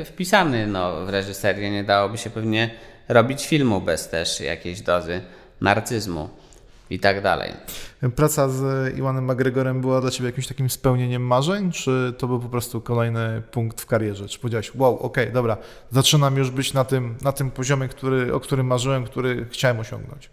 e, 0.01 0.05
wpisany 0.05 0.67
no, 0.67 1.07
w 1.07 1.09
reżyserię. 1.09 1.71
Nie 1.71 1.85
dałoby 1.85 2.19
się 2.19 2.31
pewnie 2.31 2.71
robić 3.09 3.47
filmu 3.47 3.81
bez 3.81 4.09
też 4.09 4.41
jakiejś 4.41 4.81
dozy 4.81 5.21
narcyzmu 5.61 6.29
i 6.91 6.99
tak 6.99 7.23
dalej. 7.23 7.53
Praca 8.17 8.49
z 8.49 8.95
Iwanem 8.99 9.25
McGregorem 9.33 9.81
była 9.81 10.01
dla 10.01 10.11
Ciebie 10.11 10.27
jakimś 10.27 10.47
takim 10.47 10.71
spełnieniem 10.71 11.27
marzeń, 11.27 11.73
czy 11.73 12.15
to 12.19 12.27
był 12.27 12.41
po 12.41 12.49
prostu 12.49 12.81
kolejny 12.81 13.43
punkt 13.51 13.81
w 13.81 13.87
karierze? 13.87 14.29
Czy 14.29 14.39
powiedziałeś, 14.39 14.75
wow, 14.75 14.99
okej, 14.99 15.33
dobra, 15.33 15.57
zaczynam 15.91 16.37
już 16.37 16.51
być 16.51 16.73
na 16.73 16.85
tym, 16.85 17.17
na 17.23 17.33
tym 17.33 17.51
poziomie, 17.51 17.89
który, 17.89 18.35
o 18.35 18.41
którym 18.41 18.67
marzyłem, 18.67 19.05
który 19.05 19.47
chciałem 19.51 19.81
osiągnąć? 19.81 20.31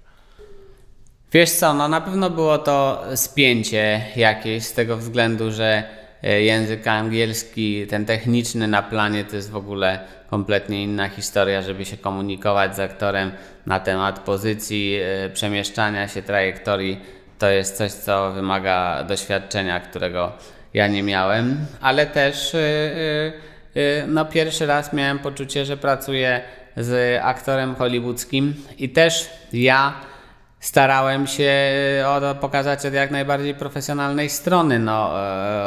Wiesz 1.32 1.52
co, 1.52 1.74
no 1.74 1.88
na 1.88 2.02
pewno 2.02 2.30
było 2.30 2.58
to 2.58 3.04
spięcie 3.16 4.06
jakieś 4.16 4.64
z 4.64 4.74
tego 4.74 4.98
względu, 4.98 5.52
że 5.52 5.99
język 6.24 6.88
angielski, 6.88 7.88
ten 7.88 8.06
techniczny 8.06 8.68
na 8.68 8.84
planie 8.84 9.24
to 9.24 9.36
jest 9.36 9.52
w 9.52 9.56
ogóle 9.56 10.00
kompletnie 10.30 10.84
inna 10.84 11.10
historia, 11.10 11.62
żeby 11.62 11.86
się 11.86 11.98
komunikować 11.98 12.76
z 12.76 12.80
aktorem 12.80 13.32
na 13.66 13.80
temat 13.80 14.20
pozycji, 14.20 15.00
e, 15.04 15.30
przemieszczania 15.30 16.08
się, 16.08 16.22
trajektorii. 16.22 17.00
To 17.40 17.50
jest 17.50 17.78
coś, 17.78 17.92
co 17.92 18.32
wymaga 18.32 19.04
doświadczenia, 19.04 19.80
którego 19.80 20.32
ja 20.74 20.88
nie 20.88 21.04
miałem, 21.04 21.66
ale 21.82 22.06
też 22.06 22.56
e, 22.56 22.60
e, 22.60 23.32
e, 23.76 24.08
no 24.08 24.26
pierwszy 24.26 24.66
raz 24.66 24.94
miałem 24.94 25.20
poczucie, 25.20 25.66
że 25.66 25.78
pracuję 25.78 26.42
z 26.78 27.20
aktorem 27.24 27.76
hollywoodzkim 27.76 28.54
i 28.78 28.90
też 28.90 29.30
ja 29.54 29.94
starałem 30.60 31.28
się 31.28 31.54
o 32.08 32.22
to 32.22 32.36
pokazać 32.36 32.86
od 32.86 32.94
jak 32.94 33.12
najbardziej 33.12 33.56
profesjonalnej 33.56 34.30
strony, 34.30 34.80
no 34.80 35.12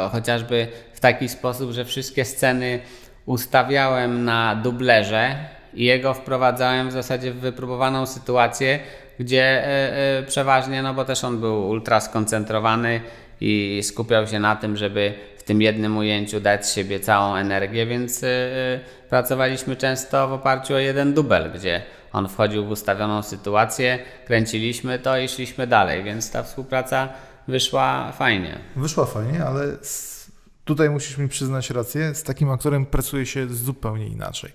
e, 0.05 0.09
chociażby 0.11 0.67
w 0.93 0.99
taki 0.99 1.29
sposób, 1.29 1.71
że 1.71 1.85
wszystkie 1.85 2.25
sceny 2.25 2.79
ustawiałem 3.25 4.25
na 4.25 4.55
dublerze 4.55 5.35
i 5.73 5.83
jego 5.85 6.13
wprowadzałem 6.13 6.89
w 6.89 6.91
zasadzie 6.91 7.31
w 7.31 7.39
wypróbowaną 7.39 8.05
sytuację, 8.05 8.79
gdzie 9.19 9.43
e, 9.43 10.17
e, 10.19 10.23
przeważnie, 10.23 10.81
no 10.81 10.93
bo 10.93 11.05
też 11.05 11.23
on 11.23 11.39
był 11.39 11.69
ultra 11.69 11.99
skoncentrowany 11.99 13.01
i 13.41 13.81
skupiał 13.83 14.27
się 14.27 14.39
na 14.39 14.55
tym, 14.55 14.77
żeby 14.77 15.13
w 15.37 15.43
tym 15.43 15.61
jednym 15.61 15.97
ujęciu 15.97 16.39
dać 16.39 16.65
z 16.65 16.75
siebie 16.75 16.99
całą 16.99 17.35
energię, 17.35 17.85
więc 17.85 18.23
e, 18.23 18.27
e, 18.27 18.79
pracowaliśmy 19.09 19.75
często 19.75 20.27
w 20.27 20.33
oparciu 20.33 20.73
o 20.73 20.79
jeden 20.79 21.13
dubel, 21.13 21.51
gdzie 21.51 21.81
on 22.13 22.29
wchodził 22.29 22.65
w 22.65 22.71
ustawioną 22.71 23.23
sytuację, 23.23 23.99
kręciliśmy 24.25 24.99
to 24.99 25.17
i 25.17 25.27
szliśmy 25.27 25.67
dalej, 25.67 26.03
więc 26.03 26.31
ta 26.31 26.43
współpraca 26.43 27.09
wyszła 27.47 28.11
fajnie. 28.11 28.59
Wyszła 28.75 29.05
fajnie, 29.05 29.45
ale 29.45 29.77
tutaj 30.65 30.89
musisz 30.89 31.17
mi 31.17 31.27
przyznać 31.27 31.69
rację, 31.69 32.15
z 32.15 32.23
takim 32.23 32.49
aktorem 32.51 32.85
pracuje 32.85 33.25
się 33.25 33.47
zupełnie 33.47 34.07
inaczej. 34.07 34.51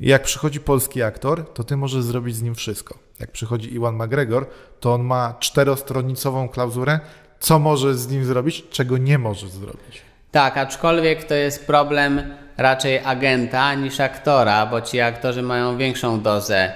Jak 0.00 0.22
przychodzi 0.22 0.60
polski 0.60 1.02
aktor, 1.02 1.52
to 1.52 1.64
ty 1.64 1.76
możesz 1.76 2.02
zrobić 2.02 2.36
z 2.36 2.42
nim 2.42 2.54
wszystko. 2.54 2.98
Jak 3.20 3.32
przychodzi 3.32 3.74
Iwan 3.74 3.96
McGregor, 3.96 4.46
to 4.80 4.94
on 4.94 5.04
ma 5.04 5.34
czterostronicową 5.40 6.48
klauzurę, 6.48 7.00
co 7.40 7.58
możesz 7.58 7.96
z 7.96 8.08
nim 8.08 8.24
zrobić, 8.24 8.64
czego 8.70 8.98
nie 8.98 9.18
możesz 9.18 9.50
zrobić. 9.50 10.07
Tak, 10.30 10.56
aczkolwiek 10.56 11.24
to 11.24 11.34
jest 11.34 11.66
problem 11.66 12.34
raczej 12.56 13.00
agenta 13.04 13.74
niż 13.74 14.00
aktora, 14.00 14.66
bo 14.66 14.80
ci 14.80 15.00
aktorzy 15.00 15.42
mają 15.42 15.76
większą 15.76 16.20
dozę 16.20 16.72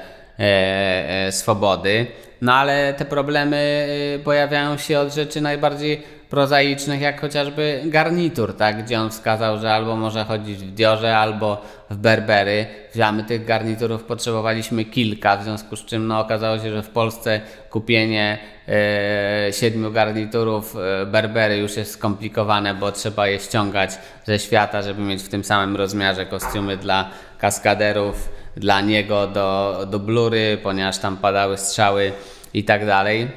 swobody. 1.31 2.07
No 2.43 2.55
ale 2.55 2.95
te 2.95 3.05
problemy 3.05 3.87
e, 4.17 4.19
pojawiają 4.19 4.77
się 4.77 5.01
od 5.01 5.15
rzeczy 5.15 5.41
najbardziej 5.41 6.03
prozaicznych, 6.31 7.01
jak 7.01 7.21
chociażby 7.21 7.83
garnitur, 7.85 8.57
tak? 8.57 8.85
gdzie 8.85 9.01
on 9.01 9.11
wskazał, 9.11 9.59
że 9.59 9.75
albo 9.75 9.97
może 9.97 10.25
chodzić 10.25 10.59
w 10.59 10.71
diorze, 10.71 11.17
albo 11.17 11.63
w 11.91 11.97
berbery. 11.97 12.67
A 13.05 13.13
my 13.13 13.25
tych 13.25 13.45
garniturów 13.45 14.05
potrzebowaliśmy 14.05 14.85
kilka, 14.85 15.37
w 15.37 15.45
związku 15.45 15.77
z 15.77 15.85
czym 15.85 16.07
no, 16.07 16.21
okazało 16.21 16.59
się, 16.59 16.71
że 16.71 16.83
w 16.83 16.89
Polsce 16.89 17.41
kupienie 17.71 18.39
e, 18.69 19.53
siedmiu 19.53 19.93
garniturów 19.93 20.77
e, 20.77 21.07
berbery 21.07 21.57
już 21.57 21.77
jest 21.77 21.93
skomplikowane, 21.93 22.75
bo 22.75 22.93
trzeba 22.93 23.29
je 23.29 23.39
ściągać 23.39 23.91
ze 24.25 24.39
świata, 24.39 24.83
żeby 24.83 25.03
mieć 25.03 25.23
w 25.23 25.29
tym 25.29 25.45
samym 25.45 25.77
rozmiarze 25.77 26.27
kostiumy 26.27 26.77
dla 26.77 27.11
kaskaderów, 27.43 28.29
dla 28.57 28.81
niego 28.81 29.27
do, 29.27 29.79
do 29.91 29.99
blury, 29.99 30.59
ponieważ 30.63 30.99
tam 30.99 31.17
padały 31.17 31.59
strzały 31.59 32.13
i 32.55 32.65
tak 32.65 32.87
dalej. 32.87 33.29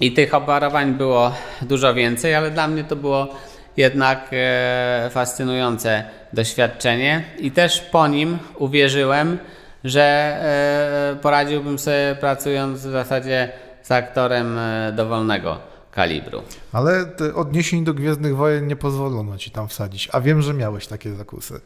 I 0.00 0.12
tych 0.12 0.34
operowań 0.34 0.94
było 0.94 1.32
dużo 1.62 1.94
więcej, 1.94 2.34
ale 2.34 2.50
dla 2.50 2.68
mnie 2.68 2.84
to 2.84 2.96
było 2.96 3.28
jednak 3.76 4.28
e, 4.32 5.10
fascynujące 5.12 6.04
doświadczenie 6.32 7.24
i 7.38 7.50
też 7.50 7.80
po 7.80 8.08
nim 8.08 8.38
uwierzyłem, 8.58 9.38
że 9.84 10.02
e, 10.02 11.22
poradziłbym 11.22 11.78
sobie 11.78 12.16
pracując 12.20 12.78
w 12.78 12.90
zasadzie 12.90 13.52
z 13.82 13.90
aktorem 13.90 14.58
e, 14.58 14.92
dowolnego 14.92 15.58
kalibru. 15.90 16.42
Ale 16.72 17.04
odniesień 17.34 17.84
do 17.84 17.94
Gwiezdnych 17.94 18.36
Wojen 18.36 18.66
nie 18.66 18.76
pozwolono 18.76 19.38
ci 19.38 19.50
tam 19.50 19.68
wsadzić, 19.68 20.08
a 20.12 20.20
wiem, 20.20 20.42
że 20.42 20.54
miałeś 20.54 20.86
takie 20.86 21.14
zakusy. 21.14 21.60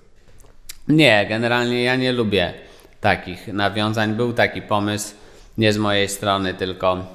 Nie, 0.89 1.27
generalnie 1.29 1.83
ja 1.85 1.97
nie 1.97 2.13
lubię 2.13 2.55
takich 3.01 3.49
nawiązań. 3.49 4.15
Był 4.15 4.33
taki 4.33 4.63
pomysł, 4.63 5.15
nie 5.59 5.73
z 5.73 5.79
mojej 5.79 6.09
strony, 6.09 6.55
tylko 6.55 7.07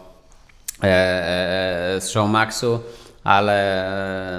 e, 0.83 0.85
e, 1.95 2.01
z 2.01 2.09
Showmaxu, 2.09 2.79
ale 3.23 3.85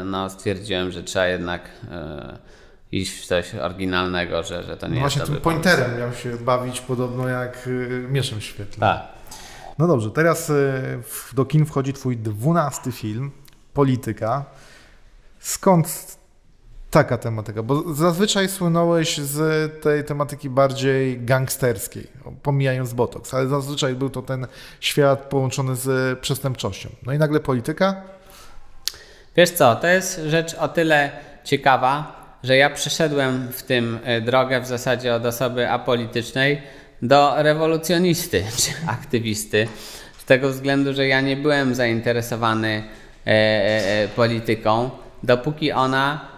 e, 0.01 0.05
no, 0.05 0.31
stwierdziłem, 0.31 0.91
że 0.93 1.03
trzeba 1.03 1.27
jednak 1.27 1.63
e, 1.91 2.39
iść 2.93 3.21
w 3.23 3.27
coś 3.27 3.55
oryginalnego, 3.55 4.43
że, 4.43 4.63
że 4.63 4.77
to 4.77 4.89
nie 4.89 4.95
No 4.95 5.01
jest 5.01 5.17
właśnie 5.17 5.23
tym 5.23 5.35
dobry 5.35 5.41
pomysł. 5.41 5.63
pointerem 5.63 5.99
miał 5.99 6.15
się 6.15 6.37
bawić 6.37 6.81
podobno 6.81 7.29
jak 7.29 7.67
y, 7.67 8.07
mieczem 8.11 8.41
świetlnym. 8.41 8.81
Tak. 8.81 9.03
No 9.79 9.87
dobrze, 9.87 10.11
teraz 10.11 10.53
do 11.33 11.45
kin 11.45 11.67
wchodzi 11.67 11.93
twój 11.93 12.17
dwunasty 12.17 12.93
film, 12.93 13.31
Polityka. 13.75 14.45
Skąd 15.39 16.19
taka 16.91 17.19
tematyka? 17.19 17.63
Bo 17.63 17.95
zazwyczaj 17.95 18.49
słynąłeś 18.49 19.19
z 19.19 19.73
tej 19.83 20.05
tematyki 20.05 20.51
bardziej 20.51 21.25
gangsterskiej, 21.25 22.07
pomijając 22.43 22.93
Botox, 22.93 23.35
ale 23.35 23.49
zazwyczaj 23.49 23.95
był 23.95 24.11
to 24.11 24.23
ten 24.23 24.47
świat 24.81 25.21
połączony 25.21 25.77
z 25.77 26.19
przestępczością. 26.19 26.89
No 27.07 27.13
i 27.13 27.19
nagle 27.19 27.41
polityka? 27.41 28.03
Wiesz 29.37 29.51
co, 29.51 29.77
to 29.77 29.87
jest 29.87 30.21
rzecz 30.27 30.55
o 30.55 30.69
tyle 30.69 31.11
ciekawa, 31.45 32.21
że 32.43 32.57
ja 32.57 32.71
przeszedłem 32.71 33.49
w 33.53 33.63
tym 33.63 33.99
e, 34.05 34.21
drogę 34.21 34.61
w 34.61 34.67
zasadzie 34.67 35.15
od 35.15 35.27
osoby 35.27 35.71
apolitycznej 35.71 36.63
do 37.03 37.35
rewolucjonisty 37.37 38.45
czy 38.61 38.71
aktywisty. 38.87 39.69
Z 40.19 40.25
tego 40.25 40.49
względu, 40.49 40.95
że 40.95 41.07
ja 41.07 41.21
nie 41.21 41.37
byłem 41.37 41.75
zainteresowany 41.75 42.83
e, 43.27 43.31
e, 43.31 44.09
polityką, 44.09 44.91
dopóki 45.23 45.73
ona 45.73 46.31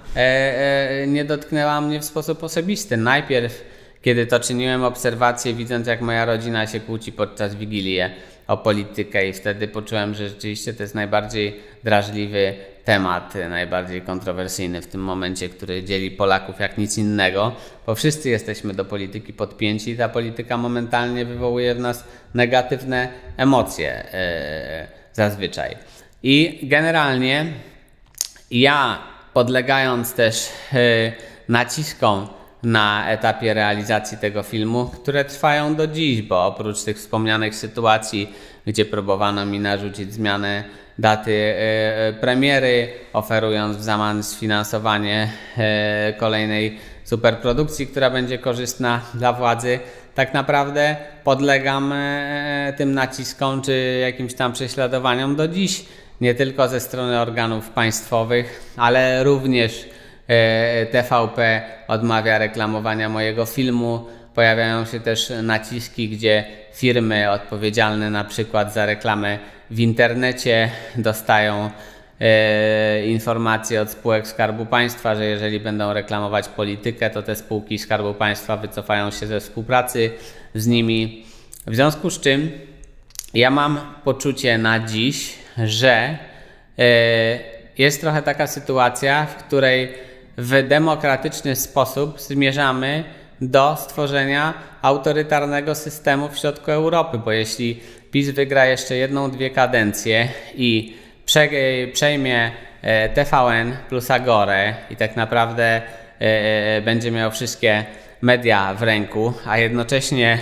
nie 1.06 1.24
dotknęła 1.24 1.80
mnie 1.80 2.00
w 2.00 2.04
sposób 2.04 2.44
osobisty. 2.44 2.96
Najpierw, 2.96 3.64
kiedy 4.02 4.26
to 4.26 4.40
czyniłem 4.40 4.84
obserwacje, 4.84 5.54
widząc 5.54 5.86
jak 5.86 6.00
moja 6.00 6.24
rodzina 6.24 6.66
się 6.66 6.80
kłóci 6.80 7.12
podczas 7.12 7.54
Wigilii 7.54 8.00
o 8.46 8.56
politykę 8.56 9.28
i 9.28 9.32
wtedy 9.32 9.68
poczułem, 9.68 10.14
że 10.14 10.28
rzeczywiście 10.28 10.74
to 10.74 10.82
jest 10.82 10.94
najbardziej 10.94 11.60
drażliwy 11.84 12.54
temat, 12.84 13.34
najbardziej 13.50 14.02
kontrowersyjny 14.02 14.82
w 14.82 14.86
tym 14.86 15.00
momencie, 15.00 15.48
który 15.48 15.84
dzieli 15.84 16.10
Polaków 16.10 16.60
jak 16.60 16.78
nic 16.78 16.98
innego, 16.98 17.56
bo 17.86 17.94
wszyscy 17.94 18.28
jesteśmy 18.28 18.74
do 18.74 18.84
polityki 18.84 19.32
podpięci 19.32 19.90
i 19.90 19.96
ta 19.96 20.08
polityka 20.08 20.56
momentalnie 20.56 21.24
wywołuje 21.24 21.74
w 21.74 21.80
nas 21.80 22.04
negatywne 22.34 23.08
emocje 23.36 24.04
yy, 24.12 24.86
zazwyczaj. 25.12 25.76
I 26.22 26.60
generalnie 26.62 27.46
ja 28.50 28.98
podlegając 29.34 30.14
też 30.14 30.48
yy, 30.72 30.78
naciskom 31.48 32.28
na 32.62 33.10
etapie 33.10 33.54
realizacji 33.54 34.18
tego 34.18 34.42
filmu, 34.42 34.86
które 34.86 35.24
trwają 35.24 35.74
do 35.74 35.86
dziś, 35.86 36.22
bo 36.22 36.46
oprócz 36.46 36.82
tych 36.82 36.96
wspomnianych 36.96 37.54
sytuacji, 37.54 38.32
gdzie 38.66 38.84
próbowano 38.84 39.46
mi 39.46 39.60
narzucić 39.60 40.14
zmianę 40.14 40.64
daty 40.98 41.32
e, 41.32 42.08
e, 42.08 42.12
premiery, 42.12 42.88
oferując 43.12 43.76
w 43.76 43.82
zamian 43.82 44.22
sfinansowanie 44.22 45.32
e, 45.58 46.12
kolejnej 46.18 46.78
superprodukcji, 47.04 47.86
która 47.86 48.10
będzie 48.10 48.38
korzystna 48.38 49.00
dla 49.14 49.32
władzy, 49.32 49.78
tak 50.14 50.34
naprawdę 50.34 50.96
podlegam 51.24 51.94
tym 52.76 52.94
naciskom 52.94 53.62
czy 53.62 53.98
jakimś 54.02 54.34
tam 54.34 54.52
prześladowaniom 54.52 55.36
do 55.36 55.48
dziś, 55.48 55.84
nie 56.22 56.34
tylko 56.34 56.68
ze 56.68 56.80
strony 56.80 57.20
organów 57.20 57.70
państwowych, 57.70 58.72
ale 58.76 59.24
również 59.24 59.88
TVP 60.90 61.62
odmawia 61.88 62.38
reklamowania 62.38 63.08
mojego 63.08 63.46
filmu. 63.46 64.06
Pojawiają 64.34 64.84
się 64.84 65.00
też 65.00 65.32
naciski, 65.42 66.08
gdzie 66.08 66.44
firmy 66.74 67.30
odpowiedzialne 67.30 68.10
na 68.10 68.24
przykład 68.24 68.74
za 68.74 68.86
reklamę 68.86 69.38
w 69.70 69.80
internecie 69.80 70.70
dostają 70.96 71.70
e, 72.20 73.06
informacje 73.06 73.82
od 73.82 73.90
spółek 73.90 74.28
Skarbu 74.28 74.66
Państwa, 74.66 75.14
że 75.14 75.24
jeżeli 75.24 75.60
będą 75.60 75.92
reklamować 75.92 76.48
politykę, 76.48 77.10
to 77.10 77.22
te 77.22 77.36
spółki 77.36 77.78
Skarbu 77.78 78.14
Państwa 78.14 78.56
wycofają 78.56 79.10
się 79.10 79.26
ze 79.26 79.40
współpracy 79.40 80.10
z 80.54 80.66
nimi. 80.66 81.24
W 81.66 81.74
związku 81.74 82.10
z 82.10 82.20
czym 82.20 82.50
ja 83.34 83.50
mam 83.50 83.80
poczucie 84.04 84.58
na 84.58 84.80
dziś, 84.80 85.41
że 85.58 86.18
e, 86.78 87.38
jest 87.78 88.00
trochę 88.00 88.22
taka 88.22 88.46
sytuacja, 88.46 89.26
w 89.26 89.36
której 89.36 89.88
w 90.38 90.68
demokratyczny 90.68 91.56
sposób 91.56 92.20
zmierzamy 92.20 93.04
do 93.40 93.76
stworzenia 93.76 94.54
autorytarnego 94.82 95.74
systemu 95.74 96.28
w 96.28 96.38
środku 96.38 96.70
Europy, 96.70 97.18
bo 97.18 97.32
jeśli 97.32 97.80
PiS 98.10 98.30
wygra 98.30 98.66
jeszcze 98.66 98.96
jedną, 98.96 99.30
dwie 99.30 99.50
kadencje 99.50 100.28
i 100.54 100.96
przejmie 101.92 102.50
e, 102.82 103.08
TVN 103.08 103.76
plus 103.88 104.10
Agorę 104.10 104.74
i 104.90 104.96
tak 104.96 105.16
naprawdę 105.16 105.82
e, 106.18 106.80
będzie 106.80 107.10
miał 107.10 107.30
wszystkie 107.30 107.84
media 108.22 108.74
w 108.74 108.82
ręku, 108.82 109.32
a 109.46 109.58
jednocześnie 109.58 110.38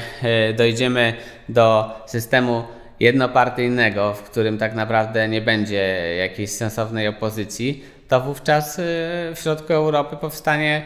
dojdziemy 0.56 1.14
do 1.48 1.94
systemu 2.06 2.64
jednopartyjnego, 3.00 4.14
w 4.14 4.22
którym 4.22 4.58
tak 4.58 4.74
naprawdę 4.74 5.28
nie 5.28 5.40
będzie 5.40 6.16
jakiejś 6.18 6.50
sensownej 6.50 7.08
opozycji, 7.08 7.84
to 8.08 8.20
wówczas 8.20 8.76
w 9.34 9.38
środku 9.42 9.72
Europy 9.72 10.16
powstanie 10.16 10.82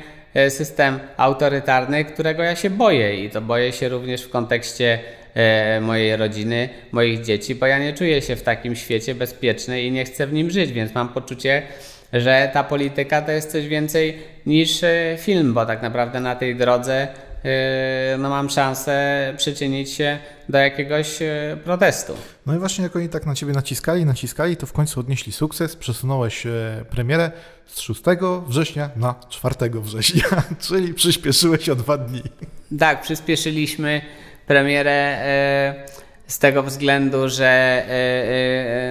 system 0.48 0.98
autorytarny, 1.16 2.05
którego 2.05 2.42
ja 2.42 2.57
się 2.57 2.70
boję. 2.70 3.24
I 3.24 3.31
to 3.31 3.40
boję 3.40 3.72
się 3.72 3.88
również 3.88 4.22
w 4.22 4.31
kontekście 4.31 4.98
E, 5.35 5.81
mojej 5.81 6.16
rodziny, 6.16 6.68
moich 6.92 7.22
dzieci, 7.22 7.55
bo 7.55 7.66
ja 7.66 7.79
nie 7.79 7.92
czuję 7.92 8.22
się 8.22 8.37
w 8.37 8.42
takim 8.42 8.77
świecie 8.77 9.14
bezpieczny 9.14 9.83
i 9.83 9.92
nie 9.92 10.05
chcę 10.05 10.27
w 10.27 10.33
nim 10.33 10.50
żyć, 10.50 10.72
więc 10.72 10.94
mam 10.94 11.09
poczucie, 11.09 11.62
że 12.12 12.50
ta 12.53 12.64
polityka 12.64 13.22
to 13.22 13.33
jest 13.33 13.53
coś 13.53 13.68
więcej 13.68 14.18
niż 14.46 14.85
film, 15.18 15.55
bo 15.55 15.66
tak 15.66 15.83
naprawdę 15.83 16.20
na 16.20 16.37
tej 16.37 16.57
drodze 16.57 17.09
no 18.18 18.28
mam 18.28 18.50
szansę 18.50 19.35
przyczynić 19.37 19.90
się 19.90 20.18
do 20.48 20.59
jakiegoś 20.59 21.18
protestu. 21.64 22.16
No 22.46 22.54
i 22.54 22.59
właśnie 22.59 22.85
jak 22.85 22.96
oni 22.96 23.09
tak 23.09 23.26
na 23.26 23.35
ciebie 23.35 23.52
naciskali, 23.52 24.04
naciskali, 24.04 24.57
to 24.57 24.66
w 24.66 24.72
końcu 24.72 25.00
odnieśli 25.00 25.33
sukces, 25.33 25.76
przesunąłeś 25.76 26.46
premierę 26.90 27.30
z 27.66 27.80
6 27.80 28.00
września 28.46 28.90
na 28.96 29.14
4 29.28 29.54
września, 29.80 30.24
czyli 30.68 30.94
przyspieszyłeś 30.94 31.68
o 31.68 31.76
dwa 31.76 31.98
dni. 31.98 32.22
Tak, 32.78 33.00
przyspieszyliśmy 33.00 34.00
premierę 34.46 35.18
z 36.26 36.38
tego 36.38 36.62
względu, 36.62 37.28
że 37.28 37.83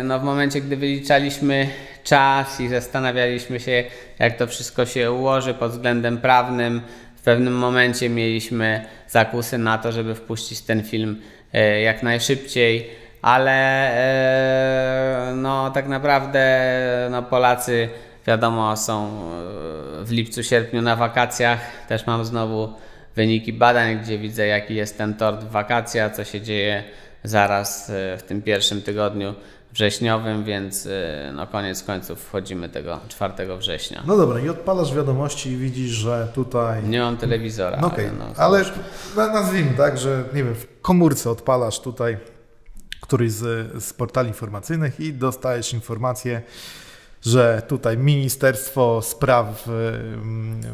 no 0.04 0.20
w 0.20 0.24
momencie, 0.24 0.62
gdy 0.62 0.78
wyliczaliśmy 0.78 1.70
czas 2.04 2.60
i 2.60 2.70
zastanawialiśmy 2.70 3.60
się, 3.60 3.84
jak 4.20 4.38
to 4.38 4.48
wszystko 4.48 4.86
się 4.86 5.12
ułoży 5.12 5.54
pod 5.54 5.72
względem 5.72 6.18
prawnym, 6.18 6.82
w 7.24 7.26
pewnym 7.26 7.56
momencie 7.56 8.10
mieliśmy 8.10 8.86
zakusy 9.08 9.58
na 9.58 9.78
to, 9.78 9.92
żeby 9.92 10.16
wpuścić 10.16 10.62
ten 10.62 10.84
film 10.84 11.22
jak 11.84 12.04
najszybciej, 12.04 12.90
ale 13.22 13.92
no 15.36 15.72
tak 15.72 15.88
naprawdę 15.88 16.68
no 17.12 17.24
Polacy 17.24 17.90
wiadomo 18.28 18.78
są 18.78 19.22
w 20.02 20.12
lipcu, 20.12 20.44
sierpniu 20.44 20.82
na 20.82 20.96
wakacjach, 20.96 21.60
też 21.88 22.08
mam 22.08 22.26
znowu 22.26 22.74
wyniki 23.16 23.54
badań, 23.54 24.00
gdzie 24.00 24.18
widzę 24.18 24.48
jaki 24.48 24.76
jest 24.76 24.98
ten 24.98 25.14
tort 25.14 25.44
w 25.44 25.52
wakacjach, 25.52 26.16
co 26.16 26.24
się 26.24 26.42
dzieje 26.42 26.84
zaraz 27.24 27.90
e, 27.90 28.18
w 28.18 28.24
tym 28.24 28.42
pierwszym 28.42 28.82
tygodniu 28.82 29.34
wrześniowym, 29.74 30.44
więc 30.44 30.86
e, 30.86 31.32
no 31.36 31.48
koniec 31.48 31.84
końców 31.84 32.22
wchodzimy 32.22 32.70
tego 32.70 33.00
4 33.08 33.58
września. 33.58 34.04
No 34.08 34.18
dobra, 34.18 34.40
i 34.40 34.50
odpalasz 34.50 34.96
wiadomości 34.96 35.50
i 35.50 35.58
widzisz, 35.58 35.92
że 35.92 36.28
tutaj... 36.34 36.84
Nie 36.84 37.00
mam 37.00 37.18
telewizora. 37.18 37.78
No 37.82 37.88
okej, 37.88 38.08
okay. 38.08 38.36
ale, 38.38 38.66
no, 39.16 39.28
nazwijmy 39.28 39.72
tak, 39.78 39.98
że 39.98 40.24
nie 40.34 40.44
wiem, 40.44 40.56
w 40.56 40.82
komórce 40.82 41.30
odpalasz 41.30 41.80
tutaj 41.80 42.18
któryś 43.02 43.32
z, 43.32 43.84
z 43.84 43.94
portali 43.94 44.28
informacyjnych 44.28 45.00
i 45.00 45.14
dostajesz 45.14 45.74
informację, 45.74 46.42
że 47.22 47.62
tutaj 47.68 47.98
Ministerstwo 47.98 49.02
Spraw 49.02 49.70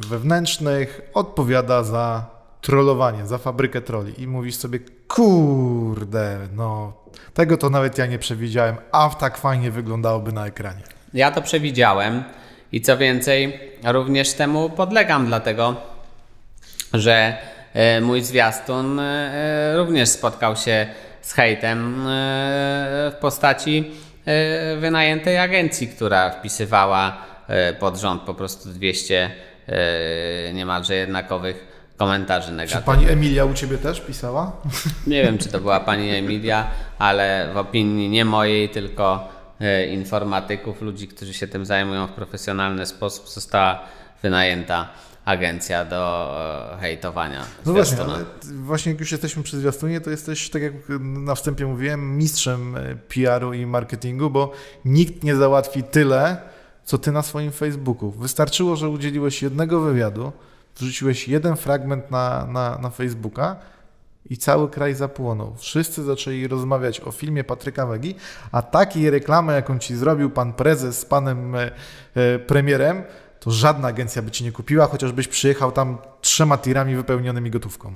Wewnętrznych 0.10 1.02
odpowiada 1.14 1.84
za 1.84 2.26
trollowanie, 2.62 3.28
za 3.28 3.38
fabrykę 3.38 3.82
troli 3.82 4.22
i 4.22 4.28
mówisz 4.28 4.56
sobie, 4.56 4.80
kurde, 5.08 6.48
no 6.56 6.94
tego 7.34 7.58
to 7.58 7.70
nawet 7.70 7.98
ja 7.98 8.06
nie 8.06 8.20
przewidziałem, 8.20 8.76
a 8.92 9.10
tak 9.10 9.38
fajnie 9.38 9.72
wyglądałoby 9.72 10.32
na 10.32 10.48
ekranie. 10.48 10.82
Ja 11.14 11.32
to 11.32 11.42
przewidziałem 11.42 12.24
i 12.72 12.82
co 12.82 12.98
więcej, 12.98 13.60
również 13.84 14.34
temu 14.34 14.70
podlegam, 14.70 15.26
dlatego 15.26 15.76
że 16.94 17.38
e, 17.74 18.02
mój 18.02 18.22
zwiastun 18.22 19.00
e, 19.00 19.74
również 19.78 20.10
spotkał 20.10 20.56
się 20.56 20.88
z 21.22 21.34
hejtem 21.34 22.08
e, 22.08 23.12
w 23.12 23.16
postaci 23.22 23.92
E, 24.30 24.78
wynajętej 24.78 25.38
agencji, 25.38 25.88
która 25.88 26.30
wpisywała 26.30 27.18
e, 27.48 27.74
pod 27.74 27.98
rząd 27.98 28.22
po 28.22 28.34
prostu 28.34 28.70
200 28.70 29.32
e, 29.68 30.54
niemalże 30.54 30.96
jednakowych 30.96 31.69
komentarzy 32.00 32.52
negatywnych. 32.52 32.84
Czy 32.84 32.86
pani 32.86 33.10
Emilia 33.10 33.46
u 33.46 33.54
ciebie 33.54 33.78
też 33.78 34.02
pisała? 34.02 34.52
Nie 35.08 35.24
wiem, 35.24 35.38
czy 35.38 35.50
to 35.50 35.60
była 35.60 35.80
pani 35.80 36.10
Emilia, 36.10 36.68
ale 37.00 37.50
w 37.54 37.58
opinii 37.58 38.10
nie 38.10 38.26
mojej, 38.26 38.70
tylko 38.70 39.30
informatyków, 39.92 40.82
ludzi, 40.82 41.08
którzy 41.08 41.34
się 41.34 41.48
tym 41.48 41.66
zajmują 41.66 42.08
w 42.08 42.12
profesjonalny 42.12 42.86
sposób, 42.86 43.30
została 43.30 43.80
wynajęta 44.24 44.88
agencja 45.26 45.86
do 45.86 46.34
e, 46.74 46.78
hejtowania. 46.78 47.46
No 47.66 47.74
właśnie, 47.74 48.02
ale 48.02 48.26
właśnie 48.44 48.92
jak 48.92 49.00
już 49.00 49.12
jesteśmy 49.12 49.44
przy 49.44 49.60
zwiastunie, 49.60 50.02
to 50.02 50.10
jesteś, 50.10 50.50
tak 50.50 50.62
jak 50.62 50.74
na 51.00 51.36
wstępie 51.36 51.66
mówiłem, 51.66 52.18
mistrzem 52.18 52.76
e, 52.76 52.96
PR-u 52.96 53.54
i 53.54 53.66
marketingu, 53.66 54.30
bo 54.30 54.52
nikt 54.86 55.24
nie 55.24 55.36
załatwi 55.36 55.84
tyle, 55.84 56.38
co 56.84 56.98
ty 56.98 57.12
na 57.12 57.22
swoim 57.22 57.52
Facebooku. 57.52 58.12
Wystarczyło, 58.12 58.76
że 58.76 58.90
udzieliłeś 58.90 59.42
jednego 59.42 59.80
wywiadu, 59.80 60.32
wrzuciłeś 60.80 61.28
jeden 61.28 61.56
fragment 61.56 62.12
na, 62.12 62.46
na, 62.46 62.78
na 62.78 62.90
Facebooka 62.90 63.56
i 64.30 64.38
cały 64.38 64.70
kraj 64.70 64.96
zapłonął. 64.96 65.56
Wszyscy 65.58 66.04
zaczęli 66.04 66.48
rozmawiać 66.48 67.02
o 67.02 67.12
filmie 67.12 67.44
Patryka 67.44 67.86
Wegi, 67.86 68.16
a 68.52 68.62
takiej 68.62 69.10
reklamy, 69.10 69.54
jaką 69.54 69.80
ci 69.80 69.96
zrobił 69.96 70.30
pan 70.30 70.54
prezes 70.54 71.00
z 71.00 71.06
panem 71.06 71.56
e, 71.56 71.72
e, 72.16 72.40
premierem, 72.40 73.04
to 73.40 73.52
żadna 73.52 73.88
agencja 73.88 74.22
by 74.22 74.32
ci 74.32 74.44
nie 74.44 74.52
kupiła, 74.52 74.88
chociażbyś 74.88 75.28
przyjechał 75.28 75.72
tam 75.72 75.98
trzema 76.22 76.58
tirami 76.58 76.96
wypełnionymi 76.96 77.52
gotówką. 77.52 77.94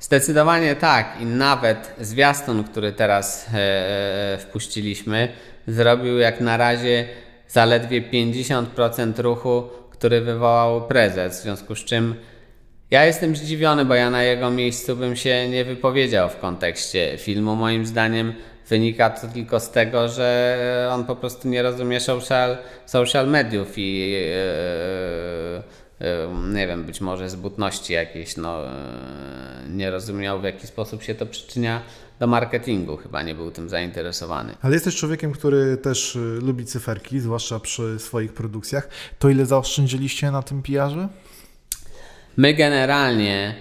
Zdecydowanie 0.00 0.76
tak 0.76 1.20
i 1.20 1.26
nawet 1.26 1.94
zwiastun, 2.00 2.64
który 2.64 2.92
teraz 2.92 3.46
e, 3.54 3.58
e, 4.34 4.38
wpuściliśmy, 4.38 5.28
zrobił 5.66 6.18
jak 6.18 6.40
na 6.40 6.56
razie 6.56 7.08
zaledwie 7.48 8.02
50% 8.02 9.22
ruchu, 9.22 9.68
który 10.00 10.20
wywołał 10.20 10.86
prezes, 10.86 11.40
w 11.40 11.42
związku 11.42 11.74
z 11.74 11.84
czym 11.84 12.14
ja 12.90 13.04
jestem 13.04 13.36
zdziwiony, 13.36 13.84
bo 13.84 13.94
ja 13.94 14.10
na 14.10 14.22
jego 14.22 14.50
miejscu 14.50 14.96
bym 14.96 15.16
się 15.16 15.48
nie 15.48 15.64
wypowiedział 15.64 16.28
w 16.28 16.36
kontekście 16.36 17.18
filmu. 17.18 17.56
Moim 17.56 17.86
zdaniem 17.86 18.32
wynika 18.68 19.10
to 19.10 19.26
tylko 19.26 19.60
z 19.60 19.70
tego, 19.70 20.08
że 20.08 20.90
on 20.92 21.04
po 21.04 21.16
prostu 21.16 21.48
nie 21.48 21.62
rozumie 21.62 22.00
social, 22.00 22.56
social 22.86 23.28
mediów 23.28 23.78
i 23.78 24.10
yy, 24.10 25.62
nie 26.52 26.66
wiem, 26.66 26.84
być 26.84 27.00
może 27.00 27.30
z 27.30 27.36
butności 27.36 27.92
jakiejś, 27.92 28.36
no, 28.36 28.62
yy, 28.62 29.70
nie 29.70 29.90
rozumiał 29.90 30.40
w 30.40 30.44
jaki 30.44 30.66
sposób 30.66 31.02
się 31.02 31.14
to 31.14 31.26
przyczynia 31.26 31.82
do 32.20 32.26
marketingu, 32.26 32.96
chyba 32.96 33.22
nie 33.22 33.34
był 33.34 33.50
tym 33.50 33.68
zainteresowany. 33.68 34.54
Ale 34.62 34.74
jesteś 34.74 34.96
człowiekiem, 34.96 35.32
który 35.32 35.76
też 35.76 36.18
lubi 36.42 36.64
cyferki, 36.64 37.20
zwłaszcza 37.20 37.60
przy 37.60 37.98
swoich 37.98 38.32
produkcjach. 38.32 38.88
To 39.18 39.28
ile 39.28 39.46
zaoszczędziliście 39.46 40.30
na 40.30 40.42
tym 40.42 40.62
PR-ze? 40.62 41.08
My 42.36 42.54
generalnie, 42.54 43.54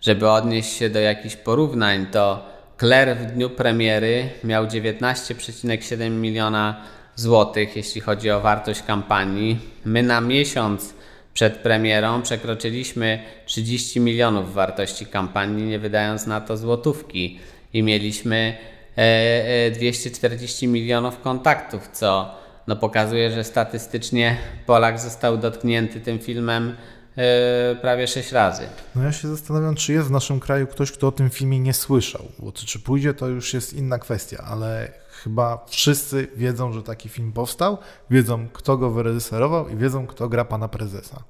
żeby 0.00 0.30
odnieść 0.30 0.72
się 0.72 0.90
do 0.90 1.00
jakichś 1.00 1.36
porównań, 1.36 2.06
to 2.06 2.46
Claire 2.78 3.16
w 3.16 3.26
dniu 3.26 3.50
premiery 3.50 4.30
miał 4.44 4.66
19,7 4.66 6.10
miliona 6.10 6.84
złotych, 7.16 7.76
jeśli 7.76 8.00
chodzi 8.00 8.30
o 8.30 8.40
wartość 8.40 8.82
kampanii. 8.82 9.58
My 9.84 10.02
na 10.02 10.20
miesiąc 10.20 10.94
przed 11.34 11.56
premierą 11.56 12.22
przekroczyliśmy 12.22 13.22
30 13.46 14.00
milionów 14.00 14.54
wartości 14.54 15.06
kampanii, 15.06 15.64
nie 15.64 15.78
wydając 15.78 16.26
na 16.26 16.40
to 16.40 16.56
złotówki. 16.56 17.38
I 17.72 17.82
mieliśmy 17.82 18.56
240 19.74 20.66
e, 20.66 20.68
e, 20.68 20.72
milionów 20.72 21.20
kontaktów, 21.20 21.88
co 21.88 22.34
no 22.66 22.76
pokazuje, 22.76 23.30
że 23.30 23.44
statystycznie 23.44 24.36
Polak 24.66 25.00
został 25.00 25.36
dotknięty 25.36 26.00
tym 26.00 26.18
filmem 26.18 26.76
prawie 27.80 28.06
6 28.06 28.32
razy. 28.32 28.62
No 28.96 29.02
ja 29.02 29.12
się 29.12 29.28
zastanawiam, 29.28 29.74
czy 29.74 29.92
jest 29.92 30.08
w 30.08 30.10
naszym 30.10 30.40
kraju 30.40 30.66
ktoś, 30.66 30.92
kto 30.92 31.08
o 31.08 31.12
tym 31.12 31.30
filmie 31.30 31.60
nie 31.60 31.74
słyszał. 31.74 32.24
Bo 32.38 32.52
czy 32.52 32.78
pójdzie, 32.78 33.14
to 33.14 33.28
już 33.28 33.54
jest 33.54 33.72
inna 33.72 33.98
kwestia, 33.98 34.44
ale 34.46 34.92
chyba 35.10 35.64
wszyscy 35.68 36.28
wiedzą, 36.36 36.72
że 36.72 36.82
taki 36.82 37.08
film 37.08 37.32
powstał, 37.32 37.78
wiedzą, 38.10 38.48
kto 38.52 38.76
go 38.76 38.90
wyreżyserował 38.90 39.68
i 39.68 39.76
wiedzą, 39.76 40.06
kto 40.06 40.28
gra 40.28 40.44
pana 40.44 40.68
prezesa. 40.68 41.22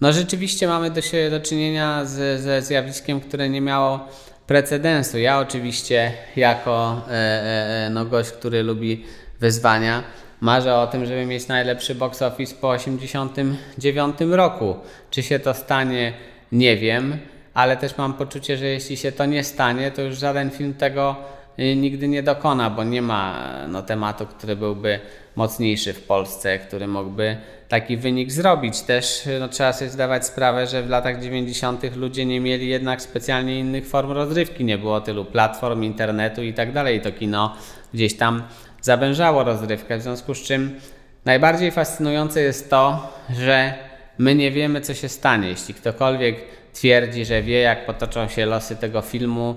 No 0.00 0.12
rzeczywiście 0.12 0.68
mamy 0.68 0.90
do, 0.90 1.00
siebie 1.00 1.30
do 1.30 1.40
czynienia 1.40 2.04
z, 2.04 2.40
ze 2.40 2.62
zjawiskiem, 2.62 3.20
które 3.20 3.48
nie 3.48 3.60
miało 3.60 4.08
precedensu. 4.46 5.18
Ja 5.18 5.38
oczywiście 5.38 6.12
jako 6.36 7.02
e, 7.08 7.12
e, 7.12 7.86
e 7.86 7.90
no 7.90 8.04
gość, 8.04 8.30
który 8.30 8.62
lubi 8.62 9.04
wyzwania, 9.40 10.02
Marzę 10.44 10.74
o 10.74 10.86
tym, 10.86 11.06
żeby 11.06 11.26
mieć 11.26 11.48
najlepszy 11.48 11.94
box 11.94 12.22
office 12.22 12.54
po 12.54 12.76
1989 12.76 14.16
roku. 14.20 14.76
Czy 15.10 15.22
się 15.22 15.38
to 15.38 15.54
stanie, 15.54 16.12
nie 16.52 16.76
wiem, 16.76 17.18
ale 17.54 17.76
też 17.76 17.98
mam 17.98 18.14
poczucie, 18.14 18.56
że 18.56 18.66
jeśli 18.66 18.96
się 18.96 19.12
to 19.12 19.26
nie 19.26 19.44
stanie, 19.44 19.90
to 19.90 20.02
już 20.02 20.18
żaden 20.18 20.50
film 20.50 20.74
tego 20.74 21.16
y, 21.58 21.76
nigdy 21.76 22.08
nie 22.08 22.22
dokona, 22.22 22.70
bo 22.70 22.84
nie 22.84 23.02
ma 23.02 23.50
no, 23.68 23.82
tematu, 23.82 24.26
który 24.26 24.56
byłby 24.56 25.00
mocniejszy 25.36 25.92
w 25.92 26.02
Polsce, 26.02 26.58
który 26.58 26.86
mógłby 26.86 27.36
taki 27.68 27.96
wynik 27.96 28.32
zrobić. 28.32 28.80
Też 28.80 29.28
no, 29.40 29.48
trzeba 29.48 29.72
sobie 29.72 29.90
zdawać 29.90 30.26
sprawę, 30.26 30.66
że 30.66 30.82
w 30.82 30.88
latach 30.88 31.22
90. 31.22 31.96
ludzie 31.96 32.26
nie 32.26 32.40
mieli 32.40 32.68
jednak 32.68 33.02
specjalnie 33.02 33.58
innych 33.58 33.86
form 33.86 34.12
rozrywki, 34.12 34.64
nie 34.64 34.78
było 34.78 35.00
tylu 35.00 35.24
platform, 35.24 35.82
internetu 35.82 36.42
i 36.42 36.54
tak 36.54 36.72
dalej. 36.72 37.00
To 37.00 37.12
kino 37.12 37.56
gdzieś 37.94 38.16
tam 38.16 38.42
zawężało 38.84 39.44
rozrywkę, 39.44 39.98
w 39.98 40.02
związku 40.02 40.34
z 40.34 40.42
czym 40.42 40.80
najbardziej 41.24 41.70
fascynujące 41.70 42.40
jest 42.40 42.70
to, 42.70 43.12
że 43.30 43.74
my 44.18 44.34
nie 44.34 44.50
wiemy, 44.50 44.80
co 44.80 44.94
się 44.94 45.08
stanie. 45.08 45.48
Jeśli 45.48 45.74
ktokolwiek 45.74 46.36
twierdzi, 46.72 47.24
że 47.24 47.42
wie, 47.42 47.60
jak 47.60 47.86
potoczą 47.86 48.28
się 48.28 48.46
losy 48.46 48.76
tego 48.76 49.00
filmu, 49.00 49.56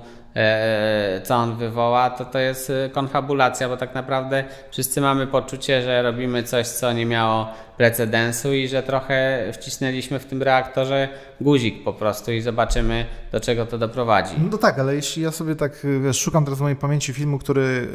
co 1.24 1.36
on 1.36 1.56
wywoła, 1.56 2.10
to 2.10 2.26
to 2.26 2.40
jest 2.40 2.70
e, 2.70 2.90
konfabulacja, 2.90 3.70
bo 3.70 3.78
tak 3.78 3.96
naprawdę 3.96 4.44
wszyscy 4.72 5.02
mamy 5.02 5.28
poczucie, 5.28 5.82
że 5.82 6.02
robimy 6.02 6.44
coś, 6.44 6.68
co 6.68 6.94
nie 6.94 7.06
miało 7.06 7.48
precedensu 7.78 8.54
i 8.54 8.68
że 8.68 8.84
trochę 8.84 9.50
wcisnęliśmy 9.54 10.20
w 10.20 10.26
tym 10.26 10.44
reaktorze 10.44 11.10
guzik 11.42 11.84
po 11.84 11.94
prostu 11.94 12.32
i 12.32 12.42
zobaczymy, 12.42 13.06
do 13.32 13.40
czego 13.40 13.66
to 13.66 13.78
doprowadzi. 13.78 14.36
No 14.52 14.58
tak, 14.58 14.80
ale 14.80 14.96
jeśli 14.96 15.24
ja 15.24 15.32
sobie 15.32 15.56
tak 15.56 15.88
wiesz, 16.04 16.20
szukam 16.20 16.44
teraz 16.44 16.60
w 16.60 16.62
mojej 16.62 16.78
pamięci 16.78 17.14
filmu, 17.14 17.40
który 17.40 17.88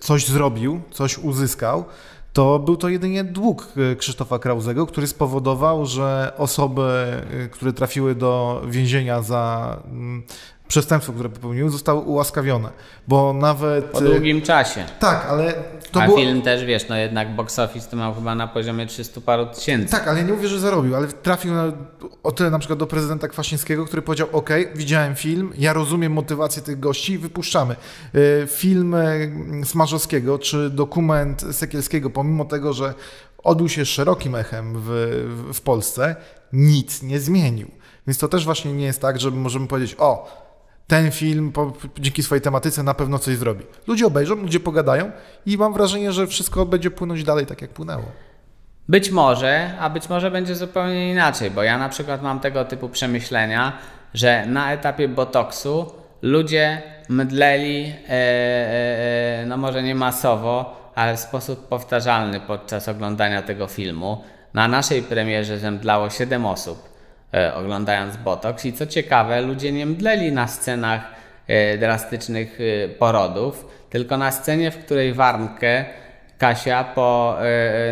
coś 0.00 0.26
zrobił, 0.26 0.80
coś 0.90 1.18
uzyskał, 1.18 1.84
to 2.32 2.58
był 2.58 2.76
to 2.76 2.88
jedynie 2.88 3.24
dług 3.24 3.72
Krzysztofa 3.98 4.38
Krauzego, 4.38 4.86
który 4.86 5.06
spowodował, 5.06 5.86
że 5.86 6.32
osoby, 6.36 7.06
które 7.50 7.72
trafiły 7.72 8.14
do 8.14 8.62
więzienia 8.68 9.22
za 9.22 9.76
mm, 9.84 10.22
przestępstwo, 10.68 11.12
które 11.12 11.28
popełniły, 11.28 11.70
zostały 11.70 12.00
ułaskawione, 12.00 12.68
bo 13.08 13.32
nawet... 13.32 13.84
Po 13.84 14.00
długim 14.00 14.42
czasie. 14.42 14.84
Tak, 15.00 15.26
ale 15.28 15.54
to 15.92 16.02
A 16.02 16.06
było... 16.06 16.18
film 16.18 16.42
też, 16.42 16.64
wiesz, 16.64 16.88
no 16.88 16.96
jednak 16.96 17.36
box 17.36 17.58
office 17.58 17.90
to 17.90 17.96
miał 17.96 18.14
chyba 18.14 18.34
na 18.34 18.48
poziomie 18.48 18.86
300 18.86 19.20
paru 19.20 19.46
tysięcy. 19.46 19.90
Tak, 19.90 20.08
ale 20.08 20.24
nie 20.24 20.32
mówię, 20.32 20.48
że 20.48 20.60
zarobił, 20.60 20.96
ale 20.96 21.06
trafił 21.06 21.52
na, 21.54 21.72
o 22.22 22.32
tyle 22.32 22.50
na 22.50 22.58
przykład 22.58 22.78
do 22.78 22.86
prezydenta 22.86 23.28
Kwaśniewskiego, 23.28 23.84
który 23.84 24.02
powiedział, 24.02 24.28
ok, 24.32 24.50
widziałem 24.74 25.14
film, 25.14 25.52
ja 25.58 25.72
rozumiem 25.72 26.12
motywację 26.12 26.62
tych 26.62 26.80
gości 26.80 27.12
i 27.12 27.18
wypuszczamy. 27.18 27.76
E, 28.14 28.46
film 28.46 28.94
e, 28.94 29.04
Smarzowskiego, 29.64 30.38
czy 30.38 30.70
dokument 30.70 31.44
Sekielskiego, 31.52 32.10
pomimo 32.10 32.44
tego, 32.44 32.72
że 32.72 32.94
odbył 33.44 33.68
się 33.68 33.84
szerokim 33.84 34.34
echem 34.34 34.74
w, 34.76 34.88
w 35.54 35.60
Polsce, 35.60 36.16
nic 36.52 37.02
nie 37.02 37.20
zmienił. 37.20 37.70
Więc 38.06 38.18
to 38.18 38.28
też 38.28 38.44
właśnie 38.44 38.72
nie 38.72 38.84
jest 38.84 39.00
tak, 39.00 39.20
że 39.20 39.30
możemy 39.30 39.66
powiedzieć, 39.66 39.96
o, 39.98 40.45
ten 40.86 41.10
film 41.10 41.52
po, 41.52 41.72
dzięki 41.98 42.22
swojej 42.22 42.42
tematyce 42.42 42.82
na 42.82 42.94
pewno 42.94 43.18
coś 43.18 43.36
zrobi. 43.36 43.64
Ludzie 43.86 44.06
obejrzą, 44.06 44.34
ludzie 44.34 44.60
pogadają 44.60 45.10
i 45.46 45.58
mam 45.58 45.72
wrażenie, 45.72 46.12
że 46.12 46.26
wszystko 46.26 46.66
będzie 46.66 46.90
płynąć 46.90 47.24
dalej 47.24 47.46
tak, 47.46 47.62
jak 47.62 47.70
płynęło. 47.70 48.04
Być 48.88 49.10
może, 49.10 49.70
a 49.80 49.90
być 49.90 50.08
może 50.08 50.30
będzie 50.30 50.54
zupełnie 50.54 51.10
inaczej, 51.10 51.50
bo 51.50 51.62
ja 51.62 51.78
na 51.78 51.88
przykład 51.88 52.22
mam 52.22 52.40
tego 52.40 52.64
typu 52.64 52.88
przemyślenia, 52.88 53.78
że 54.14 54.46
na 54.46 54.72
etapie 54.72 55.08
botoksu 55.08 55.92
ludzie 56.22 56.82
mdleli, 57.08 57.84
e, 57.84 58.10
e, 58.10 59.42
e, 59.42 59.46
no 59.46 59.56
może 59.56 59.82
nie 59.82 59.94
masowo, 59.94 60.76
ale 60.94 61.16
w 61.16 61.20
sposób 61.20 61.68
powtarzalny 61.68 62.40
podczas 62.40 62.88
oglądania 62.88 63.42
tego 63.42 63.66
filmu. 63.66 64.24
Na 64.54 64.68
naszej 64.68 65.02
premierze 65.02 65.58
zemdlało 65.58 66.10
7 66.10 66.46
osób. 66.46 66.95
E, 67.34 67.54
oglądając 67.54 68.16
Botox. 68.16 68.64
I 68.64 68.72
co 68.72 68.86
ciekawe, 68.86 69.40
ludzie 69.40 69.72
nie 69.72 69.86
mdleli 69.86 70.32
na 70.32 70.48
scenach 70.48 71.00
e, 71.46 71.78
drastycznych 71.78 72.58
e, 72.60 72.88
porodów, 72.88 73.66
tylko 73.90 74.16
na 74.16 74.32
scenie, 74.32 74.70
w 74.70 74.78
której 74.78 75.12
Warnkę 75.12 75.84
Kasia 76.38 76.84
po 76.84 77.36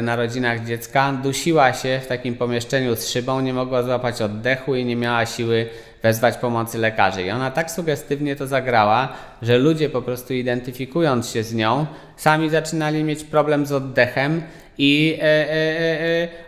narodzinach 0.03 0.65
dziecka 0.65 1.13
dusiła 1.13 1.73
się 1.73 2.01
w 2.03 2.07
takim 2.07 2.35
pomieszczeniu 2.35 2.97
z 2.97 3.09
szybą, 3.09 3.41
nie 3.41 3.53
mogła 3.53 3.83
złapać 3.83 4.23
oddechu 4.23 4.75
i 4.75 4.85
nie 4.85 4.97
miała 4.97 5.27
siły 5.27 5.69
wezwać 6.03 6.37
pomocy 6.37 6.79
lekarzy. 6.79 7.23
I 7.23 7.31
ona 7.31 7.51
tak 7.51 7.71
sugestywnie 7.71 8.37
to 8.37 8.47
zagrała, 8.47 9.13
że 9.43 9.59
ludzie 9.59 9.89
po 9.89 10.03
prostu 10.03 10.35
identyfikując 10.35 11.31
się 11.31 11.43
z 11.43 11.55
nią, 11.55 11.87
sami 12.17 12.51
zaczynali 12.51 13.05
mieć 13.05 13.25
problem 13.25 13.67
z 13.67 13.73
oddechem 13.73 14.43
i 14.79 15.19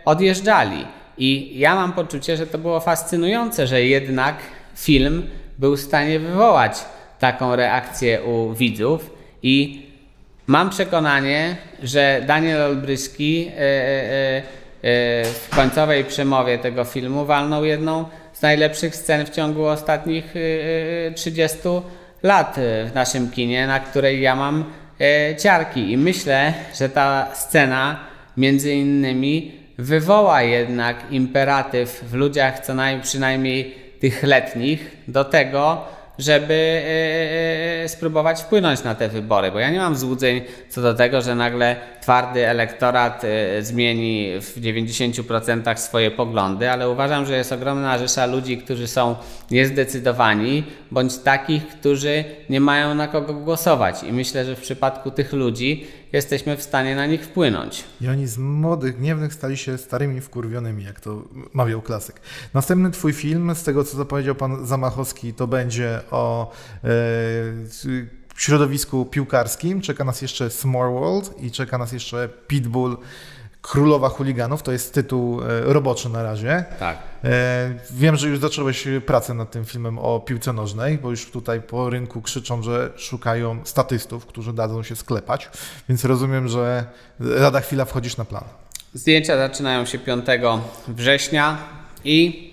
odjeżdżali. 0.05 0.85
I 1.17 1.59
ja 1.59 1.75
mam 1.75 1.93
poczucie, 1.93 2.37
że 2.37 2.47
to 2.47 2.57
było 2.57 2.79
fascynujące, 2.79 3.67
że 3.67 3.83
jednak 3.83 4.35
film 4.75 5.27
był 5.57 5.77
w 5.77 5.81
stanie 5.81 6.19
wywołać 6.19 6.85
taką 7.19 7.55
reakcję 7.55 8.23
u 8.23 8.53
widzów. 8.53 9.09
I 9.43 9.81
mam 10.47 10.69
przekonanie, 10.69 11.55
że 11.83 12.21
Daniel 12.27 12.61
Olbryski 12.61 13.47
e, 13.47 13.59
e, 13.59 14.37
e, 14.37 14.43
w 15.23 15.47
końcowej 15.55 16.05
przemowie 16.05 16.57
tego 16.57 16.83
filmu 16.83 17.25
walnął 17.25 17.65
jedną 17.65 18.05
z 18.33 18.41
najlepszych 18.41 18.95
scen 18.95 19.25
w 19.25 19.29
ciągu 19.29 19.65
ostatnich 19.65 20.33
30 21.15 21.57
lat 22.23 22.55
w 22.85 22.91
naszym 22.95 23.31
kinie, 23.31 23.67
na 23.67 23.79
której 23.79 24.21
ja 24.21 24.35
mam 24.35 24.65
ciarki. 25.39 25.91
I 25.91 25.97
myślę, 25.97 26.53
że 26.75 26.89
ta 26.89 27.27
scena 27.35 27.99
między 28.37 28.73
innymi 28.73 29.56
wywoła 29.77 30.41
jednak 30.41 31.11
imperatyw 31.11 32.03
w 32.09 32.13
ludziach 32.13 32.59
co 32.59 32.73
najmniej 32.73 33.03
przynajmniej 33.03 33.75
tych 33.99 34.23
letnich 34.23 34.97
do 35.07 35.25
tego, 35.25 35.85
żeby 36.19 36.53
e, 36.53 37.83
e, 37.83 37.89
spróbować 37.89 38.41
wpłynąć 38.41 38.83
na 38.83 38.95
te 38.95 39.09
wybory, 39.09 39.51
bo 39.51 39.59
ja 39.59 39.69
nie 39.69 39.79
mam 39.79 39.95
złudzeń 39.95 40.41
co 40.69 40.81
do 40.81 40.93
tego, 40.93 41.21
że 41.21 41.35
nagle 41.35 41.75
twardy 42.01 42.47
elektorat 42.47 43.23
e, 43.23 43.61
zmieni 43.63 44.31
w 44.41 44.61
90% 44.61 45.77
swoje 45.77 46.11
poglądy, 46.11 46.71
ale 46.71 46.89
uważam, 46.89 47.25
że 47.25 47.37
jest 47.37 47.51
ogromna 47.51 47.97
rzesza 47.97 48.25
ludzi, 48.25 48.57
którzy 48.57 48.87
są 48.87 49.15
niezdecydowani, 49.51 50.63
bądź 50.91 51.17
takich, 51.17 51.67
którzy 51.67 52.23
nie 52.49 52.59
mają 52.59 52.95
na 52.95 53.07
kogo 53.07 53.33
głosować. 53.33 54.03
I 54.03 54.13
myślę, 54.13 54.45
że 54.45 54.55
w 54.55 54.61
przypadku 54.61 55.11
tych 55.11 55.33
ludzi 55.33 55.87
jesteśmy 56.13 56.57
w 56.57 56.63
stanie 56.63 56.95
na 56.95 57.05
nich 57.05 57.25
wpłynąć. 57.25 57.83
I 58.01 58.07
oni 58.07 58.27
z 58.27 58.37
młodych, 58.37 58.97
gniewnych 58.97 59.33
stali 59.33 59.57
się 59.57 59.77
starymi, 59.77 60.21
wkurwionymi, 60.21 60.83
jak 60.83 60.99
to 60.99 61.23
mawiał 61.53 61.81
klasyk. 61.81 62.21
Następny 62.53 62.91
twój 62.91 63.13
film, 63.13 63.55
z 63.55 63.63
tego 63.63 63.83
co 63.83 63.97
zapowiedział 63.97 64.35
pan 64.35 64.65
Zamachowski, 64.65 65.33
to 65.33 65.47
będzie 65.47 65.99
o 66.11 66.51
e, 66.83 66.87
środowisku 68.37 69.05
piłkarskim. 69.05 69.81
Czeka 69.81 70.03
nas 70.03 70.21
jeszcze 70.21 70.49
Small 70.49 70.91
World 70.91 71.41
i 71.41 71.51
czeka 71.51 71.77
nas 71.77 71.91
jeszcze 71.91 72.29
Pitbull. 72.47 72.97
Królowa 73.69 74.09
Chuliganów, 74.09 74.63
to 74.63 74.71
jest 74.71 74.93
tytuł 74.93 75.41
e, 75.41 75.61
roboczy 75.61 76.09
na 76.09 76.23
razie. 76.23 76.65
Tak. 76.79 76.97
E, 77.23 77.29
wiem, 77.91 78.15
że 78.15 78.27
już 78.27 78.39
zacząłeś 78.39 78.87
pracę 79.05 79.33
nad 79.33 79.51
tym 79.51 79.65
filmem 79.65 79.99
o 79.99 80.19
piłce 80.19 80.53
nożnej, 80.53 80.97
bo 80.97 81.09
już 81.09 81.31
tutaj 81.31 81.61
po 81.61 81.89
rynku 81.89 82.21
krzyczą, 82.21 82.63
że 82.63 82.89
szukają 82.95 83.59
statystów, 83.63 84.25
którzy 84.25 84.53
dadzą 84.53 84.83
się 84.83 84.95
sklepać, 84.95 85.49
więc 85.89 86.05
rozumiem, 86.05 86.47
że 86.47 86.85
lada 87.19 87.61
chwila 87.61 87.85
wchodzisz 87.85 88.17
na 88.17 88.25
plan. 88.25 88.43
Zdjęcia 88.93 89.37
zaczynają 89.37 89.85
się 89.85 89.99
5 89.99 90.25
września 90.87 91.57
i 92.03 92.47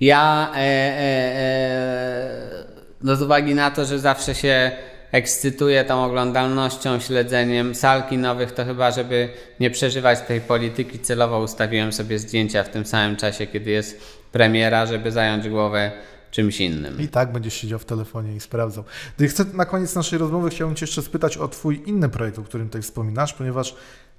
ja 0.00 0.52
e, 0.54 0.56
e, 0.56 0.60
e, 0.60 2.64
no 3.02 3.16
z 3.16 3.22
uwagi 3.22 3.54
na 3.54 3.70
to, 3.70 3.84
że 3.84 3.98
zawsze 3.98 4.34
się 4.34 4.72
ekscytuję 5.14 5.84
tą 5.84 6.04
oglądalnością, 6.04 7.00
śledzeniem 7.00 7.74
salki 7.74 8.18
nowych, 8.18 8.52
to 8.52 8.64
chyba, 8.64 8.90
żeby 8.90 9.28
nie 9.60 9.70
przeżywać 9.70 10.20
tej 10.20 10.40
polityki, 10.40 10.98
celowo 10.98 11.40
ustawiłem 11.40 11.92
sobie 11.92 12.18
zdjęcia 12.18 12.62
w 12.62 12.68
tym 12.68 12.86
samym 12.86 13.16
czasie, 13.16 13.46
kiedy 13.46 13.70
jest 13.70 14.00
premiera, 14.32 14.86
żeby 14.86 15.12
zająć 15.12 15.48
głowę 15.48 15.92
czymś 16.30 16.60
innym. 16.60 17.00
I 17.00 17.08
tak 17.08 17.32
będziesz 17.32 17.54
siedział 17.54 17.78
w 17.78 17.84
telefonie 17.84 18.36
i 18.36 18.40
sprawdzał. 18.40 18.84
Chcę 19.28 19.44
na 19.52 19.64
koniec 19.64 19.94
naszej 19.94 20.18
rozmowy 20.18 20.50
chciałbym 20.50 20.76
Cię 20.76 20.84
jeszcze 20.84 21.02
spytać 21.02 21.36
o 21.36 21.48
Twój 21.48 21.82
inny 21.86 22.08
projekt, 22.08 22.38
o 22.38 22.42
którym 22.42 22.66
tutaj 22.66 22.82
wspominasz, 22.82 23.32
ponieważ 23.32 23.74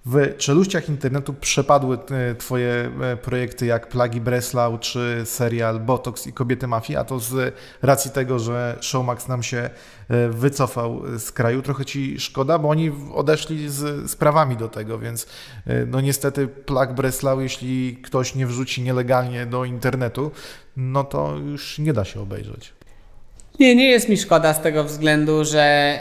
w 0.05 0.37
czeluściach 0.37 0.89
internetu 0.89 1.33
przepadły 1.33 1.97
e, 2.11 2.35
Twoje 2.35 2.91
e, 3.01 3.17
projekty 3.17 3.65
jak 3.65 3.89
Plagi 3.89 4.21
Breslau 4.21 4.77
czy 4.77 5.21
serial 5.25 5.79
Botox 5.79 6.27
i 6.27 6.33
Kobiety 6.33 6.67
Mafii, 6.67 6.97
a 6.97 7.03
to 7.03 7.19
z 7.19 7.55
racji 7.81 8.11
tego, 8.11 8.39
że 8.39 8.77
Showmax 8.81 9.27
nam 9.27 9.43
się 9.43 9.69
e, 10.09 10.29
wycofał 10.29 11.01
z 11.19 11.31
kraju. 11.31 11.61
Trochę 11.61 11.85
Ci 11.85 12.19
szkoda, 12.19 12.59
bo 12.59 12.69
oni 12.69 12.91
odeszli 13.13 13.69
z 13.69 14.11
sprawami 14.11 14.57
do 14.57 14.69
tego, 14.69 14.99
więc 14.99 15.27
no 15.87 16.01
niestety 16.01 16.47
Plag 16.47 16.93
Breslau, 16.93 17.41
jeśli 17.41 17.97
ktoś 17.97 18.35
nie 18.35 18.47
wrzuci 18.47 18.81
nielegalnie 18.81 19.45
do 19.45 19.65
internetu, 19.65 20.31
no 20.77 21.03
to 21.03 21.37
już 21.37 21.79
nie 21.79 21.93
da 21.93 22.05
się 22.05 22.21
obejrzeć. 22.21 22.74
Nie, 23.59 23.75
nie 23.75 23.89
jest 23.89 24.09
mi 24.09 24.17
szkoda 24.17 24.53
z 24.53 24.61
tego 24.61 24.83
względu, 24.83 25.45
że 25.45 25.99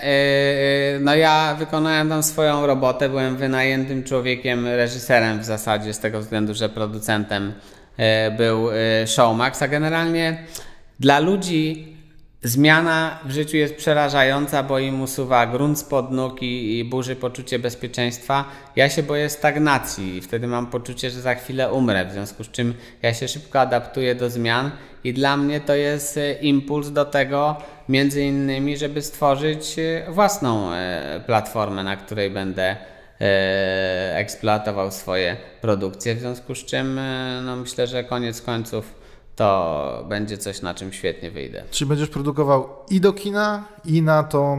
yy, 0.95 1.01
no 1.01 1.15
ja 1.15 1.57
wykonałem 1.59 2.09
tam 2.09 2.23
swoją 2.23 2.67
robotę, 2.67 3.09
byłem 3.09 3.37
wynajętym 3.37 4.05
człowiekiem, 4.05 4.67
reżyserem 4.67 5.41
w 5.41 5.45
zasadzie, 5.45 5.95
z 5.95 5.99
tego 5.99 6.21
względu, 6.21 6.55
że 6.55 6.69
producentem 6.69 7.53
yy, 7.99 8.05
był 8.37 8.71
yy, 8.71 9.07
Showmax, 9.07 9.63
a 9.63 9.69
generalnie 9.69 10.39
dla 11.01 11.19
ludzi 11.19 11.94
Zmiana 12.45 13.19
w 13.25 13.31
życiu 13.31 13.57
jest 13.57 13.75
przerażająca, 13.75 14.63
bo 14.63 14.79
im 14.79 15.03
usuwa 15.03 15.47
grunt 15.47 15.79
spod 15.79 16.11
nóg 16.11 16.43
i, 16.43 16.79
i 16.79 16.85
burzy 16.85 17.17
poczucie 17.17 17.59
bezpieczeństwa. 17.59 18.45
Ja 18.77 18.89
się 18.89 19.03
boję 19.03 19.31
stagnacji 19.31 20.17
i 20.17 20.21
wtedy 20.21 20.47
mam 20.47 20.67
poczucie, 20.67 21.11
że 21.11 21.21
za 21.21 21.35
chwilę 21.35 21.73
umrę, 21.73 22.05
w 22.05 22.13
związku 22.13 22.45
z 22.45 22.51
czym 22.51 22.75
ja 23.03 23.15
się 23.15 23.29
szybko 23.29 23.61
adaptuję 23.61 24.15
do 24.15 24.31
zmian 24.31 24.71
i 25.05 25.13
dla 25.13 25.37
mnie 25.37 25.61
to 25.61 25.75
jest 25.75 26.17
e, 26.17 26.33
impuls 26.33 26.91
do 26.91 27.05
tego, 27.05 27.57
między 27.89 28.25
innymi, 28.25 28.77
żeby 28.77 29.03
stworzyć 29.03 29.79
e, 29.79 30.13
własną 30.13 30.73
e, 30.73 31.21
platformę, 31.27 31.85
na 31.85 31.97
której 31.97 32.31
będę 32.31 32.77
eksploatował 34.15 34.91
swoje 34.93 35.37
produkcje, 35.61 36.15
w 36.15 36.21
związku 36.21 36.55
z 36.55 36.65
czym 36.65 37.01
no 37.45 37.57
myślę, 37.57 37.87
że 37.87 38.05
koniec 38.05 38.43
końców 38.43 39.04
to 39.37 40.05
będzie 40.09 40.39
coś, 40.39 40.63
na 40.63 40.75
czym 40.75 40.93
świetnie 40.93 41.31
wyjdę. 41.31 41.63
Czy 41.71 41.87
będziesz 41.87 42.09
produkował 42.09 42.69
i 42.91 43.01
do 43.01 43.13
kina, 43.13 43.65
i 43.85 44.03
na 44.03 44.23
tą, 44.23 44.59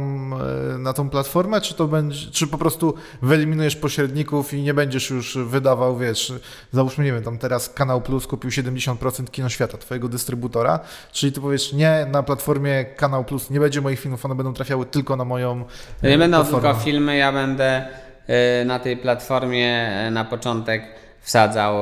e, 0.73 0.78
na 0.78 0.93
tą 0.93 1.09
platformę, 1.09 1.61
czy 1.61 1.73
to 1.73 1.88
będzie, 1.88 2.32
czy 2.32 2.47
po 2.47 2.57
prostu 2.57 2.93
wyeliminujesz 3.21 3.76
pośredników 3.76 4.53
i 4.53 4.61
nie 4.61 4.73
będziesz 4.73 5.09
już 5.09 5.38
wydawał, 5.38 5.97
wiesz, 5.97 6.34
załóżmy, 6.71 7.05
nie 7.05 7.13
wiem, 7.13 7.23
tam 7.23 7.38
teraz 7.38 7.69
Kanał 7.69 8.01
Plus 8.01 8.28
kupił 8.28 8.49
70% 8.49 9.32
Kino 9.32 9.49
Świata, 9.49 9.78
twojego 9.78 10.07
dystrybutora, 10.07 10.80
czyli 11.11 11.34
ty 11.34 11.41
powiesz, 11.41 11.73
nie, 11.73 12.07
na 12.11 12.23
platformie 12.23 12.86
Kanał 12.86 13.23
Plus 13.23 13.49
nie 13.49 13.59
będzie 13.59 13.82
moich 13.82 13.99
filmów, 13.99 14.26
one 14.26 14.36
będą 14.36 14.53
trafiały 14.53 14.86
tylko 14.86 15.15
na 15.15 15.26
moją 15.26 15.63
Nie 16.03 16.15
e, 16.15 16.17
będą 16.17 16.45
tylko 16.45 16.73
filmy, 16.73 17.17
ja 17.17 17.32
będę 17.32 17.88
e, 18.28 18.65
na 18.65 18.80
tej 18.80 18.97
platformie 18.97 19.91
na 20.11 20.26
początek 20.26 20.84
wsadzał 21.21 21.76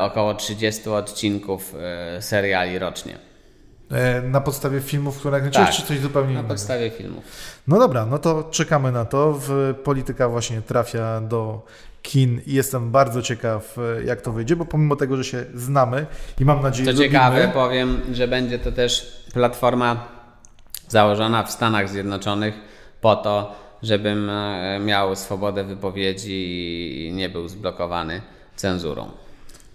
około 0.00 0.34
30 0.34 0.88
odcinków 0.90 1.74
e, 1.80 2.22
seriali 2.22 2.78
rocznie. 2.78 3.18
E, 3.90 4.22
na 4.22 4.40
podstawie 4.40 4.80
filmów, 4.80 5.18
które 5.18 5.32
nakręciłeś, 5.32 5.68
tak, 5.68 5.76
czy 5.76 5.82
coś 5.82 5.98
zupełnie 5.98 6.30
innego? 6.30 6.48
na 6.48 6.54
podstawie 6.54 6.90
filmów. 6.90 7.24
No 7.68 7.78
dobra, 7.78 8.06
no 8.06 8.18
to 8.18 8.48
czekamy 8.50 8.92
na 8.92 9.04
to. 9.04 9.40
Polityka 9.84 10.28
właśnie 10.28 10.62
trafia 10.62 11.20
do 11.20 11.66
kin 12.02 12.40
i 12.46 12.52
jestem 12.52 12.90
bardzo 12.90 13.22
ciekaw, 13.22 13.76
jak 14.04 14.20
to 14.20 14.32
wyjdzie, 14.32 14.56
bo 14.56 14.64
pomimo 14.64 14.96
tego, 14.96 15.16
że 15.16 15.24
się 15.24 15.44
znamy 15.54 16.06
i 16.40 16.44
mam 16.44 16.62
nadzieję, 16.62 16.90
że. 16.92 16.96
Co 16.96 17.02
ciekawe, 17.02 17.50
powiem, 17.54 18.00
że 18.12 18.28
będzie 18.28 18.58
to 18.58 18.72
też 18.72 19.22
platforma 19.32 20.08
założona 20.88 21.42
w 21.42 21.50
Stanach 21.50 21.88
Zjednoczonych 21.88 22.54
po 23.00 23.16
to, 23.16 23.54
żebym 23.82 24.30
miał 24.84 25.16
swobodę 25.16 25.64
wypowiedzi 25.64 27.06
i 27.06 27.12
nie 27.12 27.28
był 27.28 27.48
zblokowany 27.48 28.22
cenzurą 28.56 29.10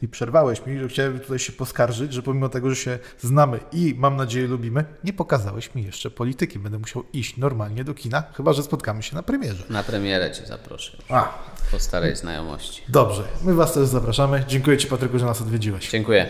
i 0.04 0.08
przerwałeś 0.08 0.66
mi, 0.66 0.80
że 0.80 0.88
chciałem 0.88 1.20
tutaj 1.20 1.40
się 1.40 1.54
poskarżyć, 1.54 2.14
że 2.14 2.22
pomimo 2.24 2.50
tego, 2.50 2.70
że 2.70 2.76
się 2.76 3.00
znamy 3.20 3.60
i 3.72 3.96
mam 3.98 4.16
nadzieję 4.16 4.48
lubimy, 4.48 4.86
nie 5.04 5.14
pokazałeś 5.14 5.76
mi 5.76 5.84
jeszcze 5.84 6.12
polityki. 6.12 6.60
Będę 6.60 6.80
musiał 6.80 7.04
iść 7.14 7.38
normalnie 7.38 7.84
do 7.84 7.94
kina, 7.94 8.24
chyba 8.34 8.54
że 8.54 8.64
spotkamy 8.64 9.04
się 9.04 9.16
na 9.16 9.24
premierze. 9.24 9.64
Na 9.70 9.84
premierę 9.84 10.32
cię 10.32 10.46
zaproszę. 10.46 10.98
A. 11.10 11.34
Po 11.72 11.80
starej 11.80 12.16
znajomości. 12.16 12.82
Dobrze, 12.88 13.24
my 13.44 13.54
Was 13.54 13.74
też 13.74 13.88
zapraszamy. 13.88 14.44
Dziękuję 14.48 14.78
Ci 14.78 14.88
Patryku, 14.88 15.20
że 15.20 15.26
nas 15.26 15.42
odwiedziłeś. 15.42 15.90
Dziękuję. 15.90 16.30